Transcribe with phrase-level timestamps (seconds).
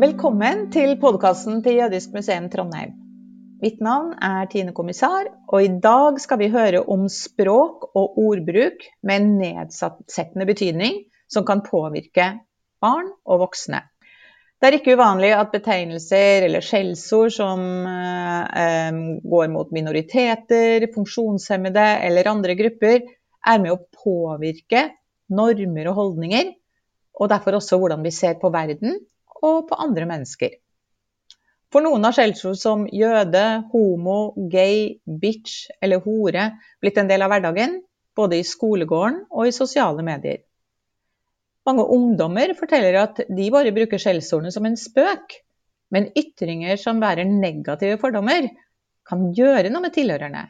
[0.00, 2.94] Velkommen til podkasten til Jødisk museum Trondheim.
[3.60, 8.86] Mitt navn er Tine Kommissar, og i dag skal vi høre om språk og ordbruk
[9.04, 12.30] med nedsettende betydning som kan påvirke
[12.80, 13.82] barn og voksne.
[14.56, 22.32] Det er ikke uvanlig at betegnelser eller skjellsord som eh, går mot minoriteter, funksjonshemmede eller
[22.32, 23.04] andre grupper,
[23.44, 24.88] er med å påvirke
[25.28, 26.54] normer og holdninger,
[27.20, 28.96] og derfor også hvordan vi ser på verden
[29.46, 30.58] og på andre mennesker.
[31.70, 36.48] For noen har skjellsord som jøde, homo, gay, bitch eller hore
[36.82, 37.78] blitt en del av hverdagen,
[38.18, 40.42] både i skolegården og i sosiale medier.
[41.68, 45.36] Mange ungdommer forteller at de bare bruker skjellsordene som en spøk,
[45.94, 48.48] men ytringer som bærer negative fordommer,
[49.06, 50.44] kan gjøre noe med tilhørerne,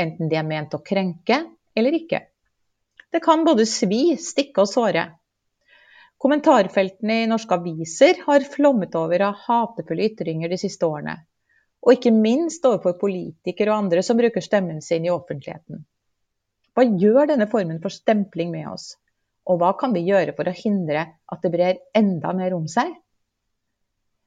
[0.00, 1.42] enten de er ment å krenke
[1.76, 2.22] eller ikke.
[3.12, 5.06] Det kan både svi, stikke og såre.
[6.22, 11.18] Kommentarfeltene i norske aviser har flommet over av hatefulle ytringer de siste årene.
[11.84, 15.84] Og ikke minst overfor politikere og andre som bruker stemmen sin i offentligheten.
[16.76, 18.94] Hva gjør denne formen for stempling med oss?
[19.46, 22.90] Og hva kan vi gjøre for å hindre at det brer enda mer om seg?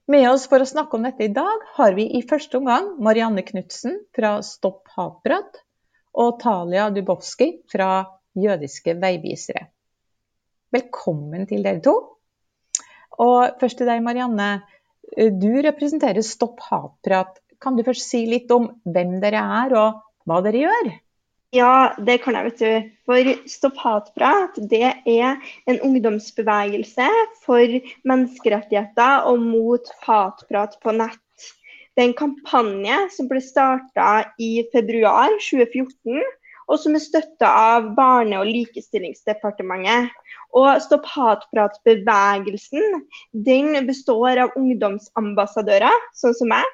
[0.10, 3.44] Med oss for å snakke om dette i dag har vi i første omgang Marianne
[3.46, 5.60] Knutsen fra Stopp hatprat
[6.18, 7.92] og Talia Dubowski fra
[8.34, 9.68] Jødiske veivisere.
[10.70, 11.96] Velkommen til dere to.
[13.20, 14.50] Og først til deg, Marianne.
[15.42, 17.40] Du representerer Stopp hatprat.
[17.60, 20.92] Kan du først si litt om hvem dere er, og hva dere gjør?
[21.58, 22.92] Ja, det kan jeg, vet du.
[23.10, 27.08] For Stopp hatprat det er en ungdomsbevegelse
[27.42, 31.18] for menneskerettigheter og mot hatprat på nett.
[31.98, 36.22] Det er en kampanje som ble starta i februar 2014,
[36.70, 40.14] og som er støtta av Barne- og likestillingsdepartementet.
[40.58, 43.04] Og Stopp hatprat-bevegelsen
[43.46, 46.66] den består av ungdomsambassadører, sånn som meg,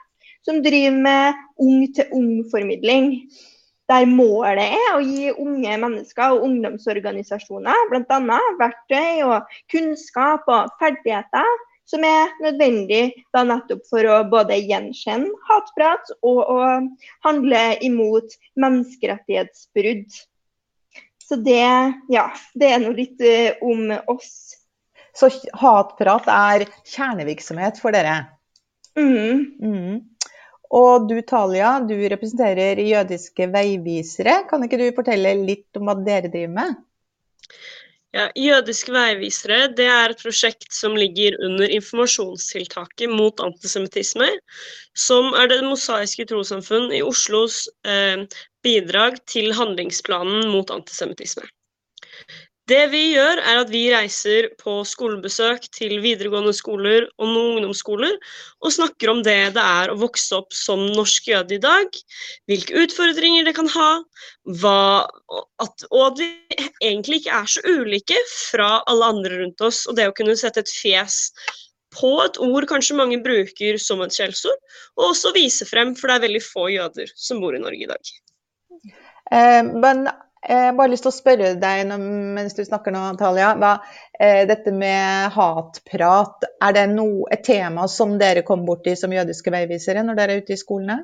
[0.46, 3.12] som driver med ung-til-ung-formidling.
[3.90, 8.40] Der målet er å gi unge mennesker og ungdomsorganisasjoner bl.a.
[8.60, 11.52] verktøy og kunnskap og ferdigheter
[11.90, 13.04] som er nødvendig
[13.34, 16.62] da nettopp for å både gjenkjenne hatprat og å
[17.26, 20.08] handle imot menneskerettighetsbrudd.
[21.26, 21.70] Så det,
[22.14, 24.34] ja, det er noe litt uh, om oss.
[25.16, 28.18] Så hatprat er kjernevirksomhet for dere?
[29.00, 29.46] Mm.
[29.62, 29.96] Mm.
[30.76, 34.42] Og du Talia, du representerer Jødiske veivisere.
[34.50, 36.76] Kan ikke du fortelle litt om hva dere driver med?
[38.16, 44.30] Ja, Jødiske veivisere det er et prosjekt som ligger under informasjonstiltaket mot antisemittisme,
[44.96, 48.24] som er Det mosaiske trossamfunn i Oslos eh,
[48.64, 51.44] bidrag til handlingsplanen mot antisemittisme.
[52.66, 58.16] Det vi gjør, er at vi reiser på skolebesøk til videregående skoler og noen ungdomsskoler
[58.66, 62.00] og snakker om det det er å vokse opp som norsk jøde i dag,
[62.50, 63.92] hvilke utfordringer det kan ha,
[64.64, 65.06] hva,
[65.62, 66.32] at, og at vi
[66.82, 69.84] egentlig ikke er så ulike fra alle andre rundt oss.
[69.86, 71.30] Og det å kunne sette et fjes
[71.96, 74.58] på et ord kanskje mange bruker som et skjellsord,
[74.98, 77.94] og også vise frem, for det er veldig få jøder som bor i Norge i
[77.94, 78.16] dag.
[79.32, 80.08] Eh, men
[80.46, 83.54] jeg har bare lyst til å spørre deg mens du snakker nå, Talia.
[83.58, 83.74] Hva,
[84.20, 89.54] eh, dette med hatprat, er det no, et tema som dere kom borti som jødiske
[89.54, 91.00] veivisere når dere er ute i skolene?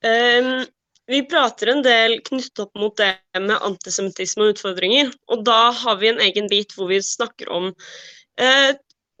[0.00, 0.64] Um,
[1.10, 5.12] vi prater en del knyttet opp mot det med antisemittisme og utfordringer.
[5.28, 8.70] Og da har vi en egen bit hvor vi snakker om uh,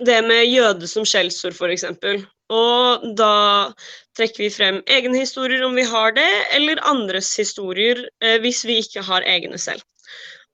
[0.00, 1.84] det med jøde som skjellsord, f.eks.
[2.50, 3.34] Og da
[4.18, 8.80] trekker vi frem egne historier om vi har det, eller andres historier eh, hvis vi
[8.82, 9.84] ikke har egne selv.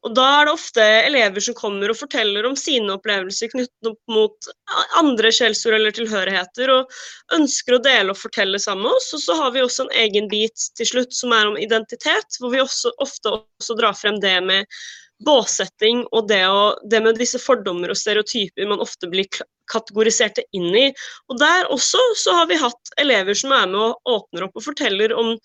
[0.06, 4.12] Og Da er det ofte elever som kommer og forteller om sine opplevelser knyttet opp
[4.12, 4.50] mot
[5.00, 6.92] andre skjellsord eller tilhørigheter, og
[7.34, 9.08] ønsker å dele og fortelle sammen med oss.
[9.16, 12.54] Og så har vi også en egen bit til slutt som er om identitet, hvor
[12.54, 14.78] vi også, ofte også drar frem det med
[15.26, 19.26] båsetting og det, å, det, med disse fordommer og stereotyper man ofte blir
[19.72, 20.86] kategoriserte inn i.
[21.30, 24.66] Og Der også så har vi hatt elever som er med og åpner opp og
[24.66, 25.36] forteller om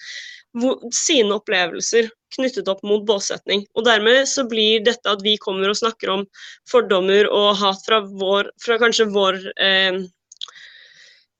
[0.92, 3.66] sine opplevelser knyttet opp mot båsetning.
[3.76, 6.26] Og Dermed så blir dette at vi kommer og snakker om
[6.70, 10.02] fordommer og hat fra, vår, fra kanskje vår eh,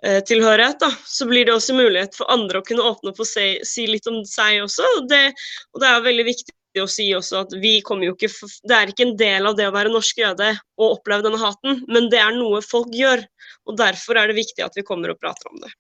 [0.04, 3.28] eh tilhørighet, da, så blir det også mulighet for andre å kunne åpne opp og
[3.30, 4.88] si, si litt om seg også.
[4.98, 5.28] Og det,
[5.76, 8.30] og det er veldig viktig å si også at vi kommer jo ikke
[8.64, 11.82] Det er ikke en del av det å være norsk jøde å oppleve denne haten,
[11.92, 13.26] men det er noe folk gjør.
[13.68, 15.74] Og derfor er det viktig at vi kommer og prater om det.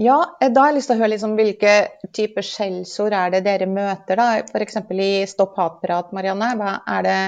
[0.00, 1.74] Ja, eh, da har jeg lyst til å høre liksom, hvilke
[2.14, 4.28] typer skjellsord er det dere møter, da?
[4.42, 4.78] F.eks.
[4.90, 6.52] i Stopp hatprat, Marianne.
[6.58, 7.18] Hva er det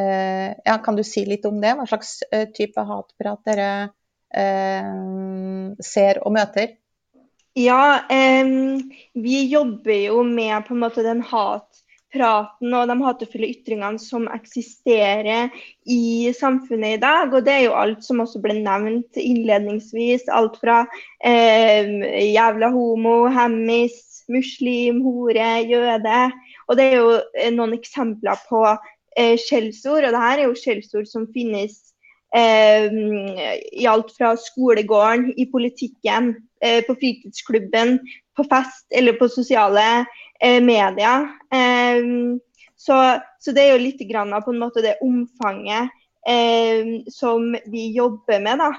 [0.00, 1.72] eh, ja, Kan du si litt om det?
[1.78, 3.70] Hva slags eh, type hatprat dere
[4.32, 4.92] eh,
[5.84, 6.76] ser og møter?
[7.58, 8.46] Ja, eh,
[9.14, 15.48] vi jobber jo med på en måte den hatpraten og de hatefulle ytringene som eksisterer
[15.88, 17.32] i samfunnet i dag.
[17.32, 20.28] Og det er jo alt som også ble nevnt innledningsvis.
[20.28, 20.82] Alt fra
[21.24, 21.88] eh,
[22.26, 26.20] jævla homo, hemmis, muslim, hore, jøde.
[26.68, 27.10] Og det er jo
[27.40, 30.04] eh, noen eksempler på eh, skjellsord.
[30.04, 31.85] Og det her er jo skjellsord som finnes
[32.34, 36.34] i alt fra skolegården, i politikken,
[36.64, 37.98] eh, på fritidsklubben,
[38.36, 40.04] på fest eller på sosiale
[40.40, 41.28] eh, medier.
[41.54, 42.02] Eh,
[42.76, 42.98] så,
[43.38, 45.94] så, det er jo litt grann av på en måte det omfanget
[47.14, 48.58] som vi jobber med.
[48.58, 48.72] da.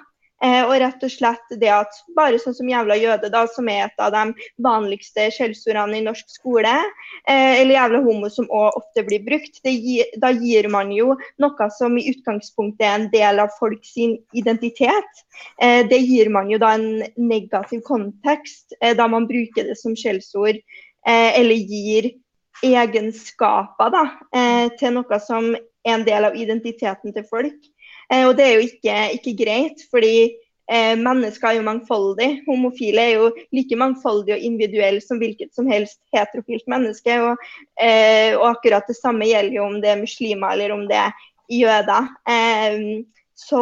[0.43, 3.87] Eh, og rett og slett det at bare sånn som jævla jøde, da, som er
[3.87, 6.73] et av de vanligste skjellsordene i norsk skole,
[7.25, 11.69] eh, eller jævla homo, som òg ofte blir brukt, gir, da gir man jo noe
[11.73, 15.25] som i utgangspunktet er en del av folks identitet.
[15.57, 19.97] Eh, det gir man jo da en negativ kontekst, eh, da man bruker det som
[19.97, 20.61] skjellsord,
[21.07, 22.11] eh, eller gir
[22.63, 24.05] egenskaper da,
[24.35, 25.55] eh, til noe som
[25.87, 27.57] er en del av identiteten til folk.
[28.13, 30.15] Eh, og det er jo ikke, ikke greit, fordi
[30.71, 32.41] eh, mennesker er jo mangfoldige.
[32.47, 37.19] Homofile er jo like mangfoldige og individuelle som hvilket som helst heterofilt menneske.
[37.23, 37.43] Og,
[37.81, 41.29] eh, og, akkurat det samme gjelder jo om det er muslimer eller om det er
[41.51, 42.09] jøder.
[43.37, 43.59] Så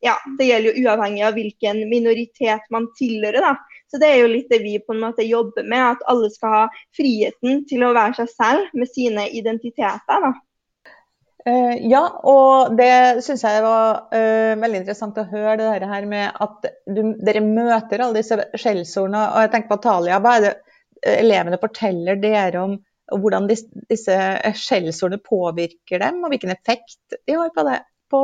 [0.00, 3.44] ja, det gjelder jo uavhengig av hvilken minoritet man tilhører.
[3.44, 3.52] da.
[3.92, 6.54] Så det er jo litt det vi på en måte jobber med, at alle skal
[6.54, 6.62] ha
[6.96, 10.24] friheten til å være seg selv med sine identiteter.
[10.24, 10.32] da.
[11.44, 16.38] Uh, ja, og det syns jeg var uh, veldig interessant å høre det her med
[16.40, 19.26] at du, dere møter alle disse skjellsordene.
[19.34, 20.52] Og jeg tenker på Talia, hva er det
[21.04, 22.78] eh, elevene forteller dere om
[23.12, 24.16] hvordan disse, disse
[24.56, 27.76] skjellsordene påvirker dem, og hvilken effekt de har på, det,
[28.08, 28.22] på,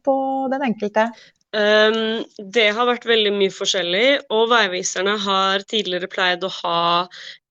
[0.00, 0.16] på
[0.54, 1.10] den enkelte?
[1.52, 2.22] Um,
[2.56, 6.78] det har vært veldig mye forskjellig, og veiviserne har tidligere pleid å ha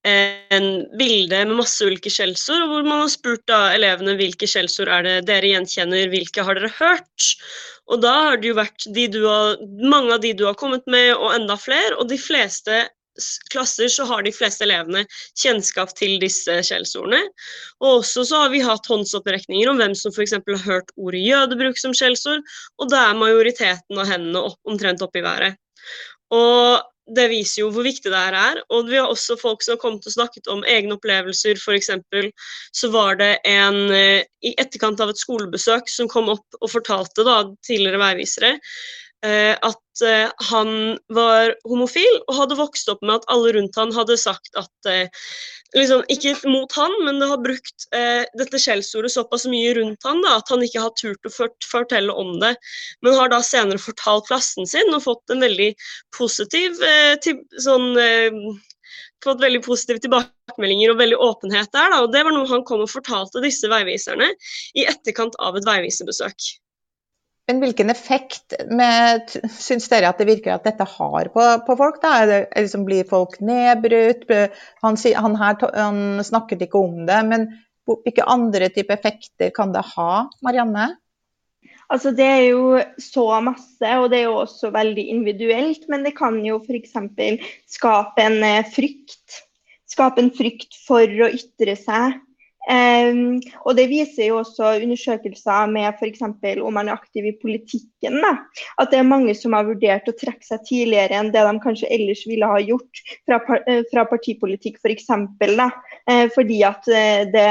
[0.08, 5.06] en bilde med masse ulike skjellsord, hvor man har spurt da elevene hvilke skjellsord er
[5.06, 7.28] det dere gjenkjenner, hvilke har dere hørt?
[7.92, 11.14] Og da har det jo vært de har, mange av de du har kommet med,
[11.18, 11.94] og enda flere.
[12.00, 12.86] Og de fleste
[13.52, 15.04] klasser så har de fleste elevene
[15.38, 17.22] kjennskap til disse skjellsordene.
[17.84, 20.38] Og også så har vi hatt håndsopprekninger om hvem som f.eks.
[20.40, 22.46] har hørt ordet jødebruk som skjellsord,
[22.80, 25.60] og da er majoriteten av hendene opp, omtrent oppe i været.
[26.32, 28.62] Og det viser jo hvor viktig det her er.
[28.74, 31.60] Og vi har også folk som har kommet og snakket om egne opplevelser.
[31.60, 31.92] F.eks.
[32.78, 37.26] så var det en eh, i etterkant av et skolebesøk som kom opp og fortalte
[37.28, 38.56] da, tidligere veivisere
[39.28, 40.72] at eh, han
[41.14, 44.92] var homofil og hadde vokst opp med at alle rundt han hadde sagt at
[45.78, 50.22] liksom, Ikke mot han, men det har brukt eh, dette skjellsordet såpass mye rundt han
[50.26, 51.34] da, at han ikke har turt å
[51.68, 52.56] fortelle om det.
[53.02, 55.72] Men har da senere fortalt klassen sin og fått en veldig
[56.18, 57.32] positiv eh,
[57.64, 58.42] sånn, eh,
[59.24, 61.94] fått veldig positive tilbakemeldinger og veldig åpenhet der.
[61.94, 62.02] Da.
[62.04, 64.32] og Det var noe han kom og fortalte disse veiviserne
[64.76, 66.52] i etterkant av et veiviserbesøk.
[67.52, 68.54] Men hvilken effekt
[69.52, 71.98] syns dere at det virker at dette har på, på folk?
[72.00, 72.14] da?
[72.30, 74.24] Det, liksom, blir folk nedbrutt?
[74.86, 77.50] Han, han, her, han, snakket ikke om det, men
[77.90, 80.14] hvilke andre type effekter kan det ha,
[80.46, 80.94] Marianne?
[81.92, 85.90] Altså Det er jo så masse, og det er jo også veldig individuelt.
[85.92, 86.96] Men det kan jo f.eks.
[87.68, 89.42] skape en eh, frykt.
[89.92, 92.16] Skape en frykt for å ytre seg
[92.70, 96.22] Um, og Det viser jo også undersøkelser med f.eks.
[96.22, 98.20] om man er aktiv i politikken.
[98.22, 98.36] Da.
[98.78, 101.90] At det er mange som har vurdert å trekke seg tidligere enn det de kanskje
[101.90, 105.10] ellers ville ha gjort fra, eh, fra partipolitikk f.eks.
[105.10, 107.50] For uh, fordi at eh, det,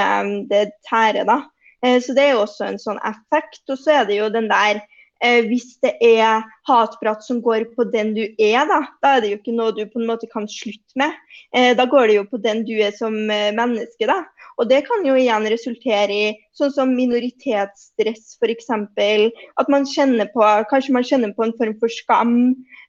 [0.53, 1.27] det tærer.
[1.27, 1.43] da.
[1.83, 3.65] Uh, så Det er jo også en sånn effekt.
[3.67, 7.89] Og så er det jo den der uh, hvis det er hatprat som går på
[7.91, 10.47] den du er, da, da er det jo ikke noe du på en måte kan
[10.47, 11.19] slutte med.
[11.51, 14.07] Da går det jo på den du er som menneske.
[14.07, 14.23] da.
[14.61, 18.69] Og det kan jo igjen resultere i sånn som minoritetsstress f.eks.
[19.61, 22.35] At man kjenner på kanskje man kjenner på en form for skam.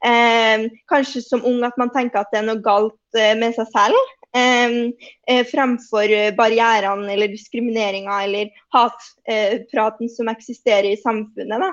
[0.04, 3.72] Eh, kanskje som ung at man tenker at det er noe galt eh, med seg
[3.72, 4.12] selv.
[4.36, 11.56] Eh, fremfor barrierene eller diskrimineringa eller hatpraten som eksisterer i samfunnet.
[11.56, 11.72] da.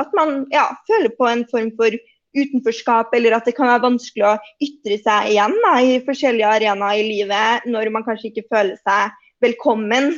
[0.00, 1.98] At man ja, føler på en form for
[2.36, 7.00] utenforskap, eller at det kan være vanskelig å ytre seg igjen da, i forskjellige arenaer
[7.00, 10.14] i livet når man kanskje ikke føler seg velkommen.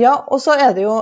[0.00, 0.96] Ja, og så er det jo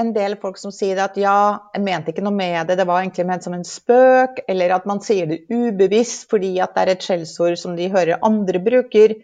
[0.00, 1.36] en del folk som sier at ja,
[1.74, 4.88] jeg mente ikke noe med det, det var egentlig ment som en spøk, eller at
[4.88, 9.18] man sier det ubevisst fordi at det er et skjellsord som de hører andre bruker.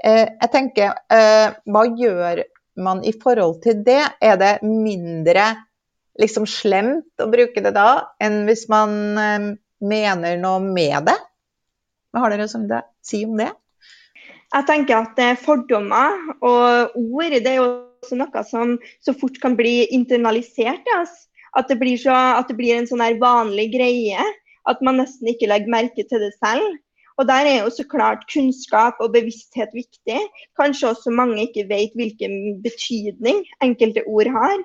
[0.00, 2.44] Eh, jeg tenker, eh, hva gjør
[2.80, 4.02] man i forhold til det?
[4.24, 5.52] Er det mindre
[6.20, 9.50] liksom slemt å bruke det da, enn hvis man eh,
[9.82, 11.16] mener noe med det.
[12.14, 12.52] Hva har dere å
[13.02, 13.50] si om det?
[14.54, 16.14] Jeg tenker at eh, fordommer
[16.46, 17.68] og ord det er jo
[18.04, 20.86] også noe som så fort kan bli internalisert.
[20.94, 21.26] Altså.
[21.54, 24.22] At, det blir så, at det blir en sånn vanlig greie.
[24.70, 26.78] At man nesten ikke legger merke til det selv.
[27.18, 30.18] Og Der er jo så klart kunnskap og bevissthet viktig.
[30.58, 34.64] Kanskje også mange ikke vet hvilken betydning enkelte ord har.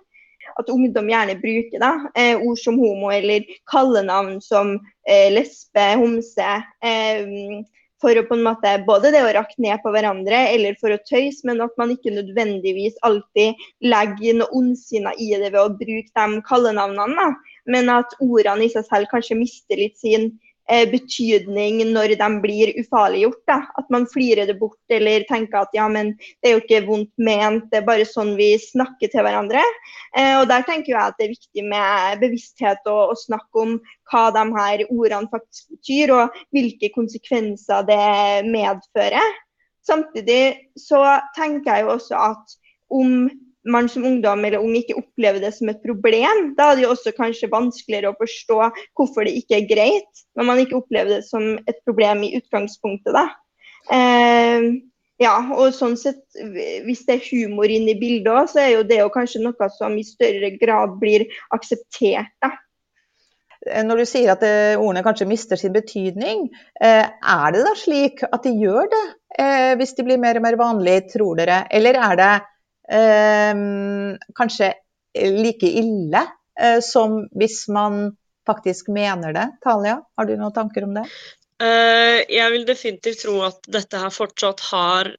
[0.59, 4.75] At ungdom gjerne bruker da, eh, ord som homo eller kallenavn som
[5.07, 6.55] eh, lesbe, homse.
[6.83, 7.63] Eh,
[7.99, 10.99] for å på en måte både det å rakke ned på hverandre eller for å
[11.07, 16.07] tøyse, men at man ikke nødvendigvis alltid legger noe ondsinna i det ved å bruke
[16.07, 17.27] de kallenavnene.
[17.69, 20.31] Men at ordene i seg selv kanskje mister litt sin
[20.91, 23.41] betydning når de blir ufarliggjort.
[23.49, 23.57] Da.
[23.79, 27.11] At man flirer det bort eller tenker at ja, men det er jo ikke vondt
[27.17, 29.63] ment, det er bare sånn vi snakker til hverandre.
[30.17, 33.75] Eh, og Der tenker jeg at det er viktig med bevissthet og, og snakke om
[34.11, 39.37] hva de her ordene faktisk betyr, og hvilke konsekvenser det medfører.
[39.85, 41.01] Samtidig så
[41.37, 42.57] tenker jeg jo også at
[42.93, 43.29] om
[43.71, 46.93] man som ungdom eller ung ikke opplever det som et problem, da er det jo
[46.93, 48.59] også kanskje vanskeligere å forstå
[48.97, 53.13] hvorfor det ikke er greit, når man ikke opplever det som et problem i utgangspunktet.
[53.15, 53.27] da.
[53.95, 54.69] Eh,
[55.19, 56.21] ja, og sånn sett,
[56.85, 59.69] Hvis det er humor inne i bildet òg, så er jo det jo kanskje noe
[59.75, 62.31] som i større grad blir akseptert.
[62.41, 62.53] da.
[63.59, 66.47] Når du sier at eh, ordene kanskje mister sin betydning,
[66.79, 69.01] eh, er det da slik at de gjør det
[69.35, 71.65] eh, hvis de blir mer og mer vanlige, tror dere?
[71.67, 72.29] Eller er det
[72.89, 74.73] kanskje
[75.13, 76.23] like ille
[76.61, 78.17] eh, som hvis man
[78.49, 79.47] faktisk mener det.
[79.63, 81.05] Talia, har du noen tanker om det?
[81.59, 85.11] Uh, jeg vil definitivt tro at dette her fortsatt har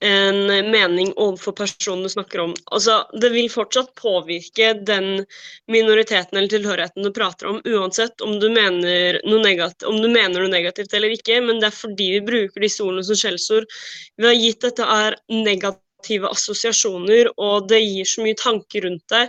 [0.00, 2.54] en mening overfor personen du snakker om.
[2.72, 5.26] Altså, det vil fortsatt påvirke den
[5.68, 10.40] minoriteten eller tilhørigheten du prater om, uansett om du mener noe negativt, om du mener
[10.40, 13.68] noe negativt eller ikke, men det er fordi vi bruker disse ordene som skjellsord.
[14.16, 19.04] Vi har gitt dette er negativt negative assosiasjoner, og det gir så mye tanker rundt
[19.10, 19.28] det.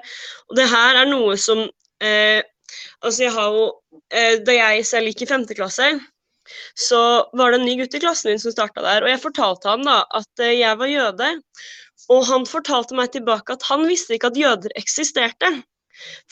[0.49, 1.67] Og det her er noe som
[2.01, 2.43] eh,
[3.03, 3.63] Altså, jeg har jo
[4.13, 5.99] eh, Da jeg selv gikk i femte klasse,
[6.75, 9.03] så var det en ny gutt i klassen min som starta der.
[9.03, 11.29] Og jeg fortalte han da at eh, jeg var jøde.
[12.09, 15.51] Og han fortalte meg tilbake at han visste ikke at jøder eksisterte.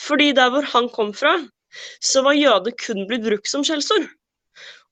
[0.00, 1.36] Fordi der hvor han kom fra,
[2.00, 4.08] så var jøde kun blitt brukt som skjellsord.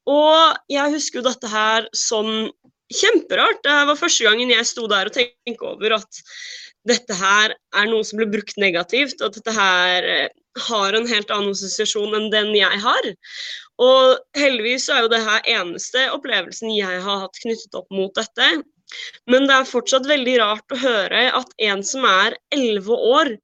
[0.09, 2.51] Og jeg husker jo dette her som
[2.95, 3.61] kjemperart.
[3.65, 6.23] Det var første gangen jeg sto der og tenkte over at
[6.89, 10.29] dette her er noe som blir brukt negativt, og at dette her eh,
[10.69, 13.11] har en helt annen assosiasjon enn den jeg har.
[13.83, 18.49] Og heldigvis er jo det her eneste opplevelsen jeg har hatt knyttet opp mot dette.
[19.29, 23.35] Men det er fortsatt veldig rart å høre at en som er elleve år,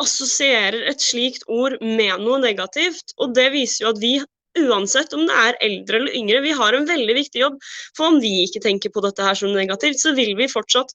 [0.00, 3.14] assosierer et slikt ord med noe negativt.
[3.20, 4.14] Og det viser jo at vi
[4.58, 6.42] uansett om det er eldre eller yngre.
[6.44, 7.58] Vi har en veldig viktig jobb.
[7.96, 10.94] For om vi ikke tenker på dette her som negativt, så vil vi fortsatt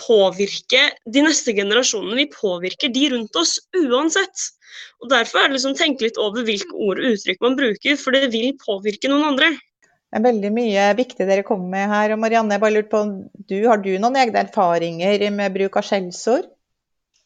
[0.00, 2.16] påvirke de neste generasjonene.
[2.22, 4.48] Vi påvirker de rundt oss uansett.
[5.02, 8.14] Og Derfor er det liksom tenke litt over hvilke ord og uttrykk man bruker, for
[8.16, 9.52] det vil påvirke noen andre.
[10.08, 12.14] Det er veldig mye viktig dere kommer med her.
[12.14, 13.02] og Marianne, jeg bare lurt på,
[13.50, 16.48] du, Har du noen egne erfaringer med bruk av skjellsord?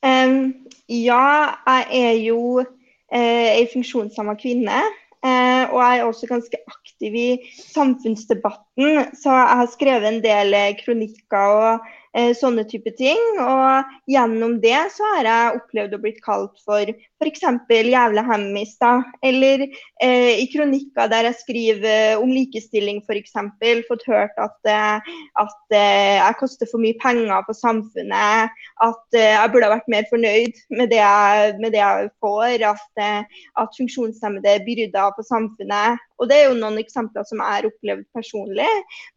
[0.03, 2.65] Um, ja, jeg er jo
[3.13, 4.83] eh, ei funksjonshemma kvinne.
[5.23, 7.29] Eh, og jeg er også ganske aktiv i
[8.79, 11.87] samfunnsdebatten, så jeg har skrevet en del eh, kronikker og
[12.17, 13.19] eh, sånne type ting.
[13.41, 16.83] Og gjennom det så har jeg opplevd å bli kalt for
[17.23, 17.43] f.eks.
[17.69, 19.03] jævla hemmis, da.
[19.23, 19.67] Eller
[20.03, 23.33] eh, i kronikker der jeg skriver om likestilling f.eks.
[23.89, 28.63] Fått hørt at, eh, at eh, jeg koster for mye penger på samfunnet.
[28.83, 32.65] At eh, jeg burde ha vært mer fornøyd med det jeg, med det jeg får.
[32.73, 36.01] At, eh, at funksjonshemmede er byrder på samfunnet.
[36.23, 38.69] Og Det er jo noen eksempler som jeg har opplevd personlig.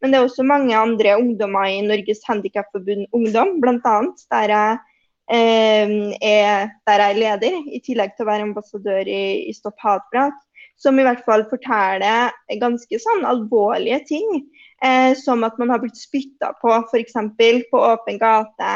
[0.02, 3.94] Men det er også mange andre ungdommer i Norges Handikapforbund Ungdom, bl.a.
[4.34, 4.54] Der,
[5.30, 9.78] eh, er, der jeg er leder, i tillegg til å være ambassadør i, i Stopp
[9.86, 10.34] hatprat.
[10.76, 14.42] Som i hvert fall forteller ganske sånn alvorlige ting.
[14.84, 17.14] Eh, som at man har blitt spytta på f.eks.
[17.70, 18.74] på åpen gate.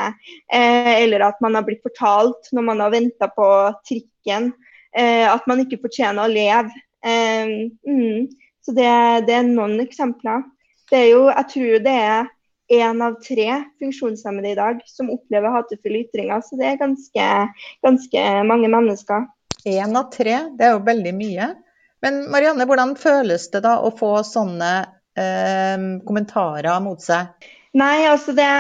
[0.55, 3.51] Eh, eller at man har blitt fortalt når man har venta på
[3.91, 4.53] trikken
[4.97, 6.87] eh, at man ikke fortjener å leve.
[7.07, 8.29] Mm,
[8.65, 8.91] så det,
[9.29, 10.45] det, er noen eksempler.
[10.91, 12.31] Det er jo, jeg tror det er
[12.71, 13.49] én av tre
[13.83, 16.43] funksjonshemmede i dag som opplever hatefulle ytringer.
[16.47, 17.29] Så det er ganske,
[17.87, 19.27] ganske mange mennesker.
[19.69, 21.53] Én av tre, det er jo veldig mye.
[22.05, 24.71] Men Marianne, hvordan føles det da å få sånne
[25.21, 27.33] eh, kommentarer mot seg?
[27.77, 28.51] Nei, altså det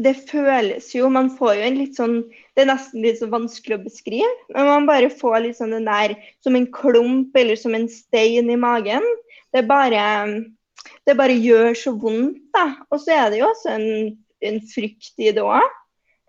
[0.00, 2.16] det føles jo Man får jo en litt sånn
[2.60, 5.86] Det er nesten litt så vanskelig å beskrive, men man bare får litt sånn den
[5.88, 6.12] der
[6.44, 9.06] som en klump eller som en stein i magen.
[9.48, 10.02] Det bare
[11.08, 12.66] Det bare gjør så vondt, da.
[12.92, 13.86] Og så er det jo også en,
[14.44, 15.64] en frykt i det òg.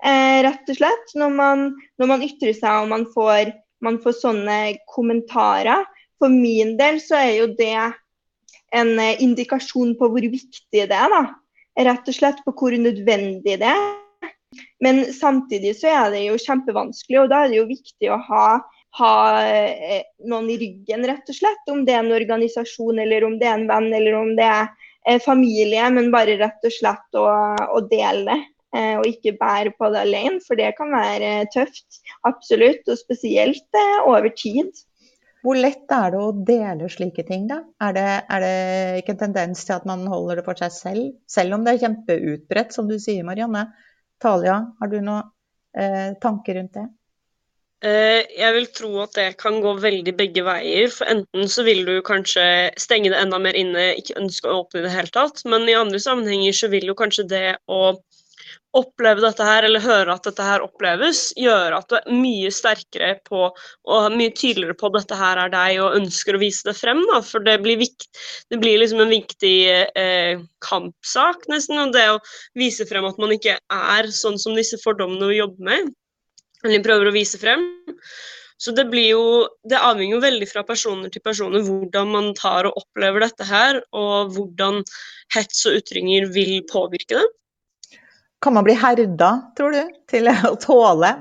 [0.03, 1.13] Eh, rett og slett.
[1.19, 1.65] Når man,
[2.00, 3.51] når man ytrer seg og man får,
[3.83, 4.57] man får sånne
[4.91, 5.83] kommentarer.
[6.19, 7.75] For min del så er jo det
[8.71, 11.11] en eh, indikasjon på hvor viktig det er.
[11.11, 11.23] da
[11.79, 14.00] rett og slett på hvor nødvendig det er.
[14.79, 18.46] Men samtidig så er det jo kjempevanskelig, og da er det jo viktig å ha,
[19.00, 19.15] ha
[19.46, 21.63] eh, noen i ryggen, rett og slett.
[21.72, 24.72] Om det er en organisasjon, eller om det er en venn, eller om det er
[25.08, 25.89] eh, familie.
[25.93, 27.27] Men bare rett og slett å,
[27.77, 28.39] å dele det,
[28.77, 30.41] eh, og ikke bære på det alene.
[30.48, 32.84] For det kan være tøft, absolutt.
[32.89, 34.74] Og spesielt over tid.
[35.41, 37.63] Hvor lett er det å dele slike ting, da?
[37.81, 38.58] Er det, er det,
[39.01, 41.81] ikke en tendens til at man holder det for seg selv, selv om det er
[41.88, 43.63] kjempeutbredt, som du sier, Marianne?
[44.21, 45.29] Talia, har du noen
[45.77, 46.87] eh, tanker rundt det?
[47.81, 50.91] Eh, jeg vil tro at det kan gå veldig begge veier.
[50.93, 52.43] for Enten så vil du kanskje
[52.77, 55.41] stenge det enda mer inne, ikke ønske å åpne i det hele tatt.
[55.49, 57.81] Men i andre sammenhenger så vil jo kanskje det å
[58.77, 63.13] oppleve dette her, eller høre at dette her oppleves, gjøre at du er mye sterkere
[63.27, 66.77] på og mye tydeligere på at dette her er deg, og ønsker å vise det
[66.79, 67.01] frem.
[67.09, 67.19] Da.
[67.25, 68.07] For det blir, vikt,
[68.53, 69.55] det blir liksom en viktig
[69.99, 71.79] eh, kampsak, nesten.
[71.83, 72.19] Og det å
[72.59, 75.91] vise frem at man ikke er sånn som disse fordommene vi jobber med,
[76.63, 77.67] eller prøver å vise frem.
[78.61, 79.25] Så det blir jo
[79.65, 83.81] Det avhenger jo veldig fra personer til personer hvordan man tar og opplever dette her,
[83.91, 84.83] og hvordan
[85.33, 87.29] hets og ytringer vil påvirke det.
[88.41, 91.12] Kan man bli herda, tror du, til å tåle?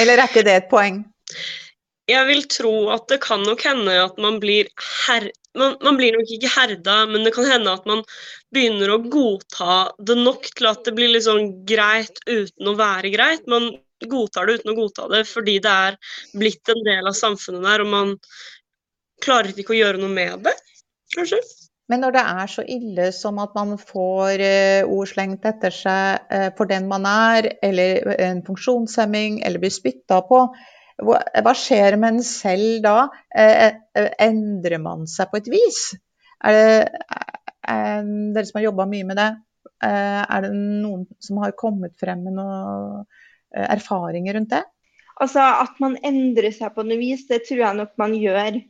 [0.00, 1.02] Eller er ikke det et poeng?
[2.10, 4.70] Jeg vil tro at det kan nok hende at man blir
[5.06, 5.30] her...
[5.52, 8.00] Man, man, blir nok ikke herda, men det kan hende at man
[8.56, 13.10] begynner å godta det nok til at det blir litt sånn greit uten å være
[13.12, 13.44] greit.
[13.52, 13.68] Man
[14.08, 15.98] godtar det uten å godta det fordi det er
[16.40, 18.14] blitt en del av samfunnet der, og man
[19.22, 20.56] klarer ikke å gjøre noe med det,
[21.12, 21.42] kanskje.
[21.90, 26.32] Men når det er så ille som at man får eh, ord slengt etter seg
[26.32, 30.44] eh, for den man er, eller en funksjonshemming, eller blir spytta på,
[31.02, 32.96] hva skjer med en selv da?
[33.34, 33.72] Eh,
[34.22, 35.84] endrer man seg på et vis?
[36.46, 36.76] Er det,
[37.72, 39.30] er dere som har jobba mye med det,
[39.82, 43.02] er det noen som har kommet frem med noen
[43.50, 44.62] erfaringer rundt det?
[45.22, 48.60] Altså At man endrer seg på noe vis, det tror jeg nok man gjør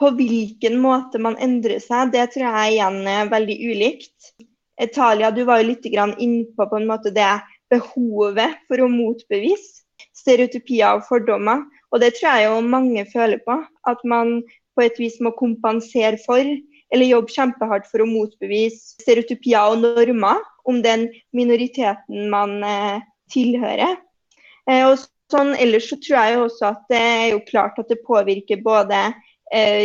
[0.00, 4.32] på hvilken måte man endrer seg, det tror jeg igjen er veldig ulikt.
[4.80, 9.84] Italia, du var jo litt innpå på en måte det behovet for å motbevise
[10.16, 11.64] stereotypier og fordommer.
[11.92, 13.58] Og det tror jeg jo mange føler på.
[13.88, 14.40] At man
[14.78, 16.46] på et vis må kompensere for,
[16.94, 23.00] eller jobbe kjempehardt for å motbevise stereotypier og normer om den minoriteten man eh,
[23.32, 23.98] tilhører.
[24.70, 25.00] Eh, og
[25.32, 28.62] sånn, ellers så tror jeg jo også at det er jo klart at det påvirker
[28.64, 29.08] både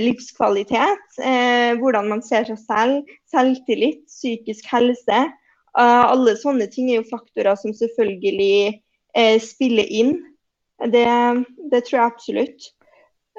[0.03, 5.23] livskvalitet, eh, hvordan man ser seg selv, selvtillit, psykisk helse.
[5.73, 8.83] Uh, alle sånne ting er jo faktorer som selvfølgelig
[9.17, 10.15] eh, spiller inn.
[10.83, 11.07] Det,
[11.71, 12.67] det, tror jeg absolutt.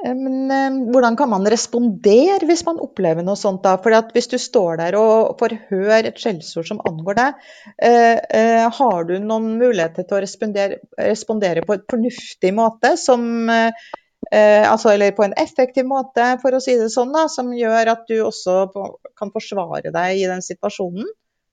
[0.03, 3.63] Eh, men eh, hvordan kan man respondere hvis man opplever noe sånt?
[3.67, 3.77] da?
[3.83, 7.51] For Hvis du står der og får høre et skjellsord som angår deg,
[7.87, 13.93] eh, har du noen muligheter til å respondere, respondere på et fornuftig måte som Eh,
[14.35, 18.09] altså, eller på en effektiv måte, for å si det sånn, da, som gjør at
[18.11, 18.87] du også på,
[19.19, 21.07] kan forsvare deg i den situasjonen.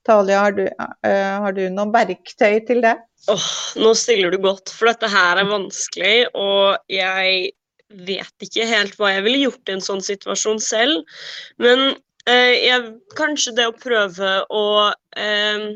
[0.05, 2.95] Talia, har du, eh, har du noen verktøy til det?
[3.29, 6.15] Oh, nå stiller du godt, for dette her er vanskelig.
[6.33, 7.51] Og jeg
[7.91, 11.05] vet ikke helt hva jeg ville gjort i en sånn situasjon selv.
[11.61, 11.91] Men
[12.25, 15.69] eh, jeg, kanskje det å prøve å eh,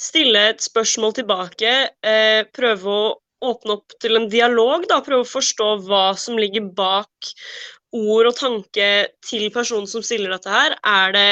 [0.00, 3.06] stille et spørsmål tilbake, eh, prøve å
[3.52, 7.32] åpne opp til en dialog, da, prøve å forstå hva som ligger bak
[7.96, 8.88] ord og tanke
[9.24, 10.74] til personen som stiller dette her.
[10.86, 11.30] Er det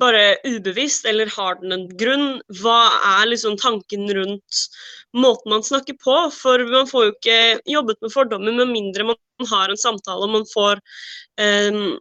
[0.00, 2.40] bare ubevisst, eller har den en grunn?
[2.60, 2.78] Hva
[3.18, 4.62] er liksom tanken rundt
[5.16, 6.16] måten man snakker på?
[6.34, 7.38] For man får jo ikke
[7.76, 10.80] jobbet med fordommer med mindre man har en samtale og man får,
[11.42, 11.96] um,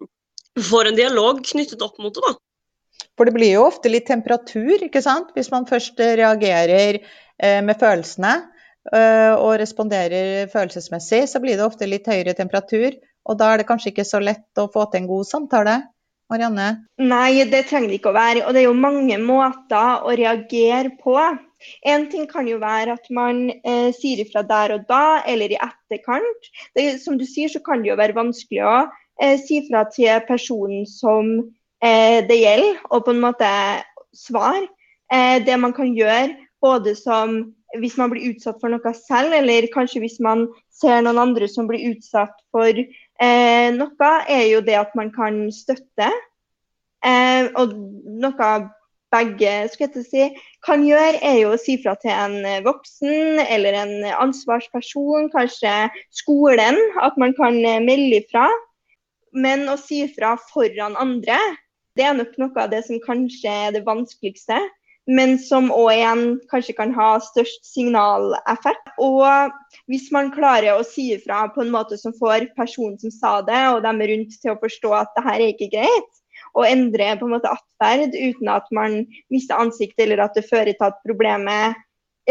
[0.70, 2.24] får en dialog knyttet opp mot det.
[2.24, 2.36] da.
[3.16, 5.32] For det blir jo ofte litt temperatur, ikke sant?
[5.36, 8.34] Hvis man først reagerer eh, med følelsene.
[8.94, 12.94] Eh, og responderer følelsesmessig, så blir det ofte litt høyere temperatur.
[13.26, 15.80] Og da er det kanskje ikke så lett å få til en god samtale.
[16.30, 16.68] Marianne?
[16.98, 18.46] Nei, det trenger det ikke å være.
[18.46, 21.18] Og det er jo mange måter å reagere på.
[21.86, 25.60] En ting kan jo være at man eh, sier ifra der og da, eller i
[25.62, 26.50] etterkant.
[26.78, 28.78] Det, som du sier, så kan det jo være vanskelig å
[29.22, 31.30] eh, si fra til personen som
[31.82, 33.52] eh, det gjelder, og på en måte
[34.18, 34.68] svare.
[35.14, 37.40] eh, det man kan gjøre både som
[37.80, 41.68] hvis man blir utsatt for noe selv, eller kanskje hvis man ser noen andre som
[41.70, 46.10] blir utsatt for eh, noe, er jo det at man kan støtte.
[47.06, 47.76] Eh, og
[48.22, 48.52] noe
[49.14, 50.30] begge si,
[50.66, 55.76] kan gjøre, er jo å si fra til en voksen eller en ansvarsperson, kanskje
[56.16, 58.48] skolen, at man kan melde ifra.
[59.36, 61.38] Men å si fra foran andre,
[61.96, 64.60] det er nok noe av det som kanskje er det vanskeligste
[65.08, 68.92] men som òg igjen kanskje kan ha størst signaleffekt.
[69.02, 69.54] Og
[69.92, 73.64] hvis man klarer å si ifra på en måte som får personen som sa det,
[73.74, 76.12] og dem rundt til å forstå at det her er ikke greit,
[76.56, 80.74] og endre på en måte atferd uten at man mister ansiktet eller at det fører
[80.74, 81.78] til at problemet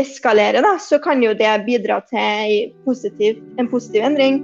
[0.01, 4.43] eskalerer, da, så kan jo det bidra til positiv, en positiv endring.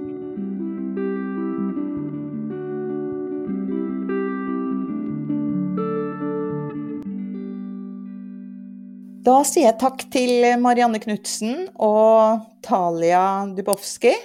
[9.21, 14.15] Da sier jeg takk til Marianne Knutsen og Talia Dubowski.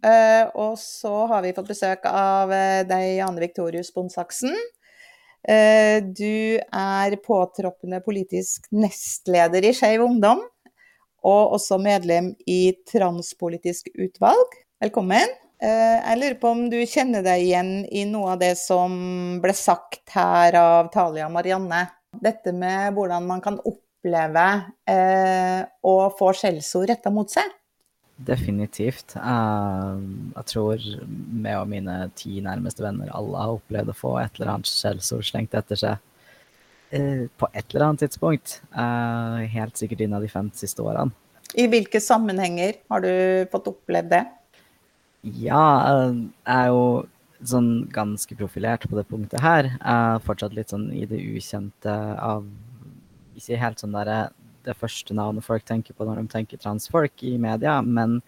[0.00, 4.56] Uh, og så har vi fått besøk av uh, deg, Anne Victorius Bondsaksen.
[5.46, 10.40] Du er påtroppende politisk nestleder i Skeiv Ungdom,
[11.22, 14.56] og også medlem i Transpolitisk utvalg.
[14.82, 15.36] Velkommen.
[15.62, 18.98] Jeg lurer på om du kjenner deg igjen i noe av det som
[19.38, 21.84] ble sagt her av Talia og Marianne.
[22.18, 24.46] Dette med hvordan man kan opp oppleve
[24.86, 27.50] eh, å få skjellsord retta mot seg?
[28.16, 29.16] Definitivt.
[29.18, 29.98] Uh,
[30.38, 34.54] jeg tror meg og mine ti nærmeste venner alle har opplevd å få et eller
[34.54, 35.98] annet skjellsord slengt etter seg
[36.94, 38.60] uh, på et eller annet tidspunkt.
[38.72, 41.12] Helt sikkert innen de fem siste årene.
[41.56, 43.12] I hvilke sammenhenger har du
[43.52, 44.24] fått opplevd det?
[45.26, 45.66] Ja,
[46.06, 47.06] jeg er jo
[47.44, 49.68] sånn ganske profilert på det punktet her.
[49.74, 52.46] Jeg er fortsatt litt sånn i det ukjente av
[53.36, 54.32] ikke helt sånn der,
[54.66, 58.20] det første navnet folk tenker på når de tenker transfolk i media, men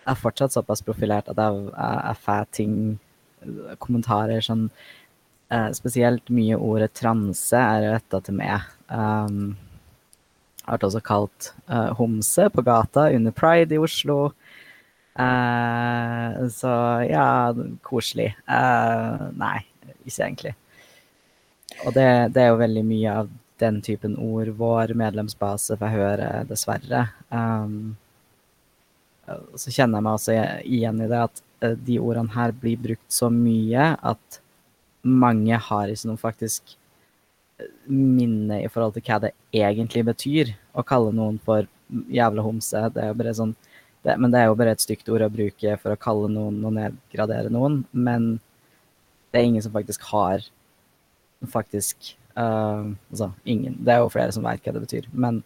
[0.00, 2.74] jeg er fortsatt såpass profilert at jeg, jeg får ting,
[3.80, 4.66] kommentarer sånn
[5.52, 8.64] eh, Spesielt mye ordet transe er retta til meg.
[8.88, 9.54] Um,
[10.64, 14.18] jeg ble også kalt uh, homse på gata under pride i Oslo.
[15.18, 16.72] Uh, så
[17.08, 17.52] ja,
[17.86, 18.30] koselig.
[18.48, 19.58] Uh, nei,
[20.04, 20.54] ikke egentlig.
[21.86, 26.28] Og det, det, er jo veldig mye av den typen ord vår medlemsbase får høre,
[26.48, 27.06] dessverre.
[27.28, 27.96] Um,
[29.54, 33.12] så kjenner jeg meg også igjen i det at uh, de ordene her blir brukt
[33.12, 34.40] så mye at
[35.06, 36.74] mange har ikke noe faktisk
[37.60, 41.68] eh, minne i forhold til hva det egentlig betyr å kalle noen for
[42.12, 42.82] jævla homse.
[42.92, 43.54] Det er jo bare sånn,
[44.04, 46.60] det, men det er jo bare et stygt ord å bruke for å kalle noen
[46.68, 47.82] og nedgradere noen.
[47.92, 48.34] Men
[49.30, 50.44] det er ingen som faktisk har
[51.48, 53.76] faktisk Uh, altså ingen.
[53.84, 55.08] Det er jo flere som vet hva det betyr.
[55.12, 55.42] Men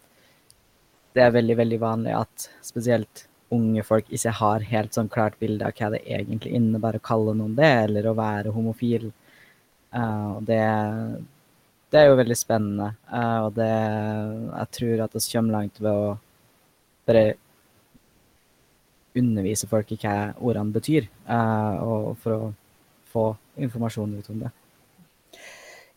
[1.15, 5.67] det er veldig, veldig vanlig at spesielt unge folk ikke har helt sånn klart bilde
[5.67, 9.07] av hva det egentlig innebærer å kalle noen det, eller å være homofil.
[9.95, 10.61] Uh, og det,
[11.93, 12.91] det er jo veldig spennende.
[13.09, 16.13] Uh, og det Jeg tror at vi kommer langt ved å
[17.05, 17.25] bare
[19.15, 22.47] undervise folk i hva ordene betyr, og for å
[23.13, 23.25] få
[23.63, 24.49] informasjon ut om det.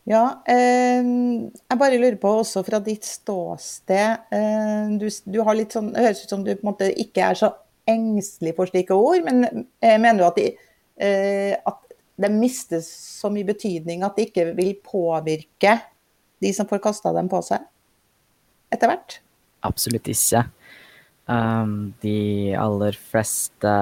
[0.09, 5.75] Ja, eh, jeg bare lurer på også fra ditt ståsted eh, du, du, har litt
[5.75, 7.51] sånn, Det høres ut som du på en måte ikke er så
[7.89, 10.71] engstelig for slike ord, men eh, mener du at, de,
[11.05, 15.77] eh, at det mistes så mye betydning at det ikke vil påvirke
[16.41, 17.65] de som får kasta dem på seg
[18.73, 19.19] etter hvert?
[19.65, 20.45] Absolutt ikke.
[21.29, 23.73] Um, de aller fleste